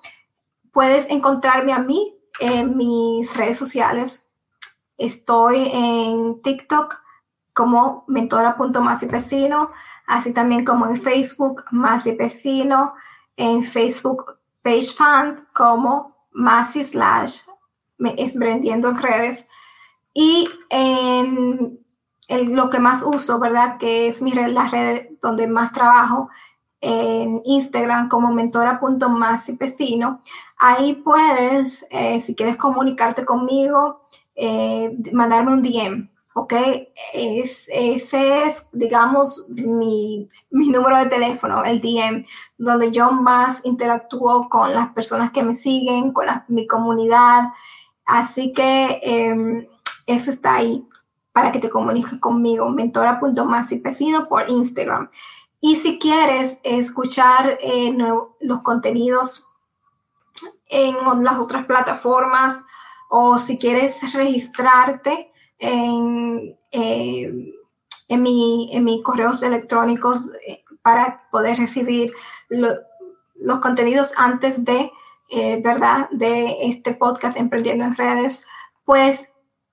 Puedes 0.78 1.10
encontrarme 1.10 1.72
a 1.72 1.80
mí 1.80 2.16
en 2.38 2.76
mis 2.76 3.36
redes 3.36 3.58
sociales. 3.58 4.28
Estoy 4.96 5.72
en 5.74 6.40
TikTok 6.40 6.94
como 7.52 8.04
mentora.masipecino, 8.06 9.72
así 10.06 10.32
también 10.32 10.64
como 10.64 10.86
en 10.86 10.96
Facebook 10.96 11.64
Masipecino, 11.72 12.94
en 13.36 13.64
Facebook 13.64 14.38
Page 14.62 14.92
Fan 14.96 15.48
como 15.52 16.16
Masi 16.30 16.84
slash 16.84 17.40
es 18.16 18.36
en 18.36 19.02
redes 19.02 19.48
y 20.14 20.48
en, 20.70 21.80
lo 22.28 22.70
que 22.70 22.78
más 22.78 23.02
uso, 23.02 23.40
¿verdad? 23.40 23.78
Que 23.78 24.06
es 24.06 24.22
mi 24.22 24.30
red, 24.30 24.52
la 24.52 24.68
red 24.68 25.08
donde 25.20 25.48
más 25.48 25.72
trabajo, 25.72 26.28
en 26.80 27.42
Instagram 27.44 28.08
como 28.08 28.32
mentora.masipestino. 28.32 30.22
Ahí 30.58 30.94
puedes, 30.94 31.86
eh, 31.90 32.20
si 32.20 32.34
quieres 32.34 32.56
comunicarte 32.56 33.24
conmigo, 33.24 34.02
eh, 34.34 34.96
mandarme 35.12 35.52
un 35.52 35.62
DM, 35.62 36.10
¿ok? 36.34 36.54
Es, 37.14 37.68
ese 37.72 38.44
es, 38.44 38.68
digamos, 38.72 39.48
mi, 39.50 40.28
mi, 40.50 40.68
número 40.70 40.98
de 40.98 41.06
teléfono, 41.06 41.64
el 41.64 41.80
DM, 41.80 42.24
donde 42.56 42.90
yo 42.90 43.10
más 43.12 43.64
interactúo 43.64 44.48
con 44.48 44.72
las 44.74 44.90
personas 44.90 45.30
que 45.30 45.42
me 45.42 45.54
siguen, 45.54 46.12
con 46.12 46.26
mi 46.48 46.66
comunidad. 46.66 47.52
Así 48.04 48.52
que 48.52 49.00
em, 49.02 49.66
eso 50.06 50.30
está 50.30 50.56
ahí 50.56 50.86
para 51.32 51.52
que 51.52 51.60
te 51.60 51.70
comuniques 51.70 52.18
conmigo, 52.18 52.68
mentora.masipecino 52.70 54.28
por 54.28 54.50
Instagram. 54.50 55.10
Y 55.60 55.76
si 55.76 55.98
quieres 55.98 56.60
escuchar 56.62 57.58
eh, 57.60 57.96
los 58.40 58.62
contenidos 58.62 59.47
en 60.68 60.96
las 61.24 61.38
otras 61.38 61.66
plataformas 61.66 62.64
o 63.08 63.38
si 63.38 63.58
quieres 63.58 64.12
registrarte 64.12 65.32
en, 65.58 66.58
eh, 66.70 67.54
en, 68.08 68.22
mi, 68.22 68.70
en 68.72 68.84
mis 68.84 69.02
correos 69.02 69.42
electrónicos, 69.42 70.32
eh, 70.46 70.62
para 70.82 71.28
poder 71.30 71.58
recibir 71.58 72.14
los 72.48 73.60
contenidos 73.60 74.14
antes 74.16 74.64
de, 74.64 74.90
eh, 75.28 75.60
¿verdad? 75.62 76.08
De 76.10 76.66
este 76.66 76.94
podcast 76.94 77.36
Emprendiendo 77.36 77.84
en 77.84 77.94
Redes, 77.94 78.46
pues 78.86 79.30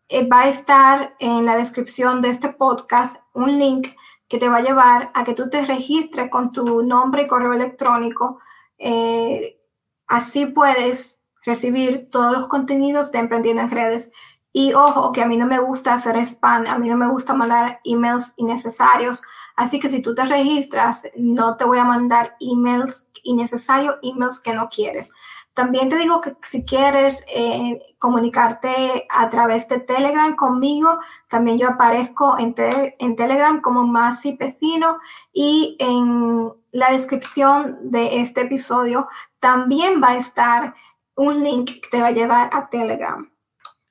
eh, 0.09 0.27
va 0.27 0.41
a 0.41 0.49
estar 0.49 1.15
en 1.19 1.45
la 1.45 1.55
descripción 1.55 2.21
de 2.21 2.29
este 2.31 2.49
podcast 2.49 3.23
un 3.33 3.57
link 3.57 3.87
que 4.27 4.39
te 4.39 4.49
va 4.49 4.57
a 4.57 4.61
llevar 4.61 5.11
a 5.13 5.23
que 5.23 5.33
tú 5.33 5.49
te 5.49 5.65
registres 5.65 6.29
con 6.29 6.51
tu 6.51 6.83
nombre 6.83 7.23
y 7.23 7.27
correo 7.27 7.53
electrónico. 7.53 8.39
Así 10.07 10.45
puedes 10.45 11.21
recibir 11.45 12.09
todos 12.09 12.31
los 12.31 12.47
contenidos 12.47 13.11
de 13.11 13.19
Emprendiendo 13.19 13.61
en 13.61 13.71
Redes. 13.71 14.11
Y 14.51 14.73
ojo, 14.73 15.11
que 15.11 15.21
a 15.21 15.27
mí 15.27 15.37
no 15.37 15.45
me 15.45 15.59
gusta 15.59 15.93
hacer 15.93 16.15
spam, 16.17 16.65
a 16.67 16.77
mí 16.77 16.89
no 16.89 16.97
me 16.97 17.09
gusta 17.09 17.33
mandar 17.33 17.81
emails 17.83 18.33
innecesarios. 18.37 19.21
Así 19.55 19.79
que 19.79 19.89
si 19.89 20.01
tú 20.01 20.15
te 20.15 20.25
registras, 20.25 21.03
no 21.15 21.57
te 21.57 21.65
voy 21.65 21.77
a 21.77 21.83
mandar 21.83 22.35
emails 22.39 23.09
innecesarios, 23.23 23.95
emails 24.01 24.39
que 24.39 24.53
no 24.53 24.69
quieres. 24.69 25.11
También 25.53 25.87
te 25.87 25.95
digo 25.95 26.19
que 26.19 26.35
si 26.41 26.65
quieres 26.65 27.25
eh, 27.33 27.79
comunicarte 27.97 29.07
a 29.09 29.29
través 29.29 29.69
de 29.69 29.79
Telegram 29.79 30.35
conmigo, 30.35 30.99
también 31.29 31.57
yo 31.57 31.69
aparezco 31.69 32.37
en, 32.37 32.53
en 32.99 33.15
Telegram 33.15 33.61
como 33.61 33.87
Masi 33.87 34.33
Pecino 34.33 34.99
y 35.31 35.77
en 35.79 36.51
la 36.75 36.91
descripción 36.91 37.89
de 37.89 38.19
este 38.19 38.41
episodio 38.41 39.07
también 39.39 40.03
va 40.03 40.09
a 40.09 40.17
estar 40.17 40.75
un 41.15 41.41
link 41.41 41.67
que 41.81 41.89
te 41.89 42.01
va 42.01 42.07
a 42.07 42.11
llevar 42.11 42.49
a 42.51 42.69
Telegram. 42.69 43.31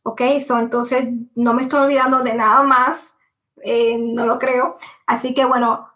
¿Ok? 0.03 0.21
So, 0.47 0.59
entonces 0.59 1.09
no 1.35 1.55
me 1.55 1.63
estoy 1.63 1.81
olvidando 1.81 2.21
de 2.21 2.35
nada 2.35 2.63
más. 2.63 3.15
Eh, 3.63 3.97
no 3.99 4.27
lo 4.27 4.39
creo. 4.39 4.77
Así 5.07 5.33
que 5.33 5.47
bueno, 5.47 5.89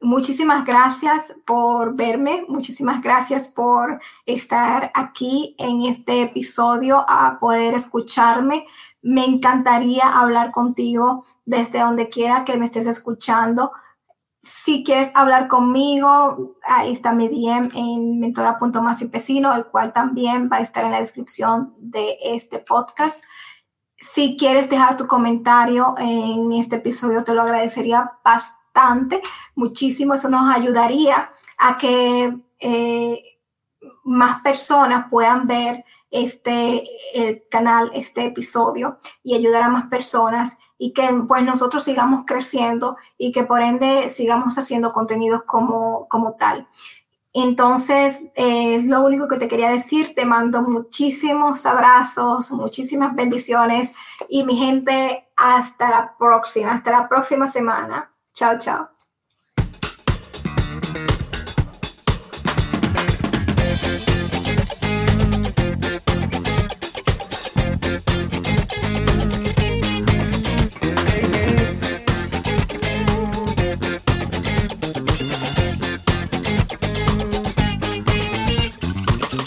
Muchísimas 0.00 0.64
gracias 0.64 1.34
por 1.44 1.96
verme, 1.96 2.44
muchísimas 2.46 3.02
gracias 3.02 3.48
por 3.48 4.00
estar 4.26 4.92
aquí 4.94 5.56
en 5.58 5.82
este 5.86 6.22
episodio 6.22 7.04
a 7.08 7.40
poder 7.40 7.74
escucharme. 7.74 8.64
Me 9.02 9.24
encantaría 9.24 10.20
hablar 10.20 10.52
contigo 10.52 11.24
desde 11.46 11.80
donde 11.80 12.08
quiera 12.08 12.44
que 12.44 12.56
me 12.56 12.66
estés 12.66 12.86
escuchando. 12.86 13.72
Si 14.40 14.84
quieres 14.84 15.10
hablar 15.14 15.48
conmigo, 15.48 16.56
ahí 16.64 16.92
está 16.92 17.12
mi 17.12 17.28
DM 17.28 17.70
en 17.74 18.20
mentora.masipecino, 18.20 19.54
el 19.54 19.66
cual 19.66 19.92
también 19.92 20.48
va 20.50 20.58
a 20.58 20.60
estar 20.60 20.84
en 20.84 20.92
la 20.92 21.00
descripción 21.00 21.74
de 21.78 22.16
este 22.22 22.58
podcast. 22.60 23.24
Si 23.96 24.36
quieres 24.36 24.70
dejar 24.70 24.96
tu 24.96 25.08
comentario 25.08 25.94
en 25.98 26.52
este 26.52 26.76
episodio, 26.76 27.24
te 27.24 27.34
lo 27.34 27.42
agradecería 27.42 28.12
bastante 28.24 29.20
muchísimo. 29.56 30.14
Eso 30.14 30.28
nos 30.28 30.54
ayudaría 30.54 31.32
a 31.58 31.76
que 31.76 32.38
eh, 32.60 33.22
más 34.04 34.40
personas 34.42 35.06
puedan 35.10 35.46
ver 35.46 35.84
este 36.10 36.84
el 37.14 37.42
canal, 37.50 37.90
este 37.92 38.24
episodio 38.26 38.98
y 39.22 39.34
ayudar 39.34 39.62
a 39.62 39.68
más 39.68 39.86
personas 39.86 40.58
y 40.78 40.92
que 40.92 41.08
pues 41.26 41.44
nosotros 41.44 41.82
sigamos 41.82 42.22
creciendo 42.26 42.96
y 43.18 43.32
que 43.32 43.42
por 43.42 43.62
ende 43.62 44.10
sigamos 44.10 44.56
haciendo 44.56 44.92
contenidos 44.92 45.42
como, 45.42 46.06
como 46.08 46.34
tal. 46.34 46.68
Entonces, 47.34 48.24
es 48.34 48.84
lo 48.84 49.02
único 49.04 49.28
que 49.28 49.36
te 49.36 49.48
quería 49.48 49.70
decir. 49.70 50.14
Te 50.14 50.24
mando 50.24 50.62
muchísimos 50.62 51.66
abrazos, 51.66 52.50
muchísimas 52.50 53.14
bendiciones 53.14 53.94
y 54.28 54.44
mi 54.44 54.56
gente, 54.56 55.28
hasta 55.36 55.90
la 55.90 56.16
próxima, 56.18 56.72
hasta 56.72 56.90
la 56.90 57.08
próxima 57.08 57.46
semana. 57.46 58.10
Chao, 58.34 58.58
chao. 58.58 58.97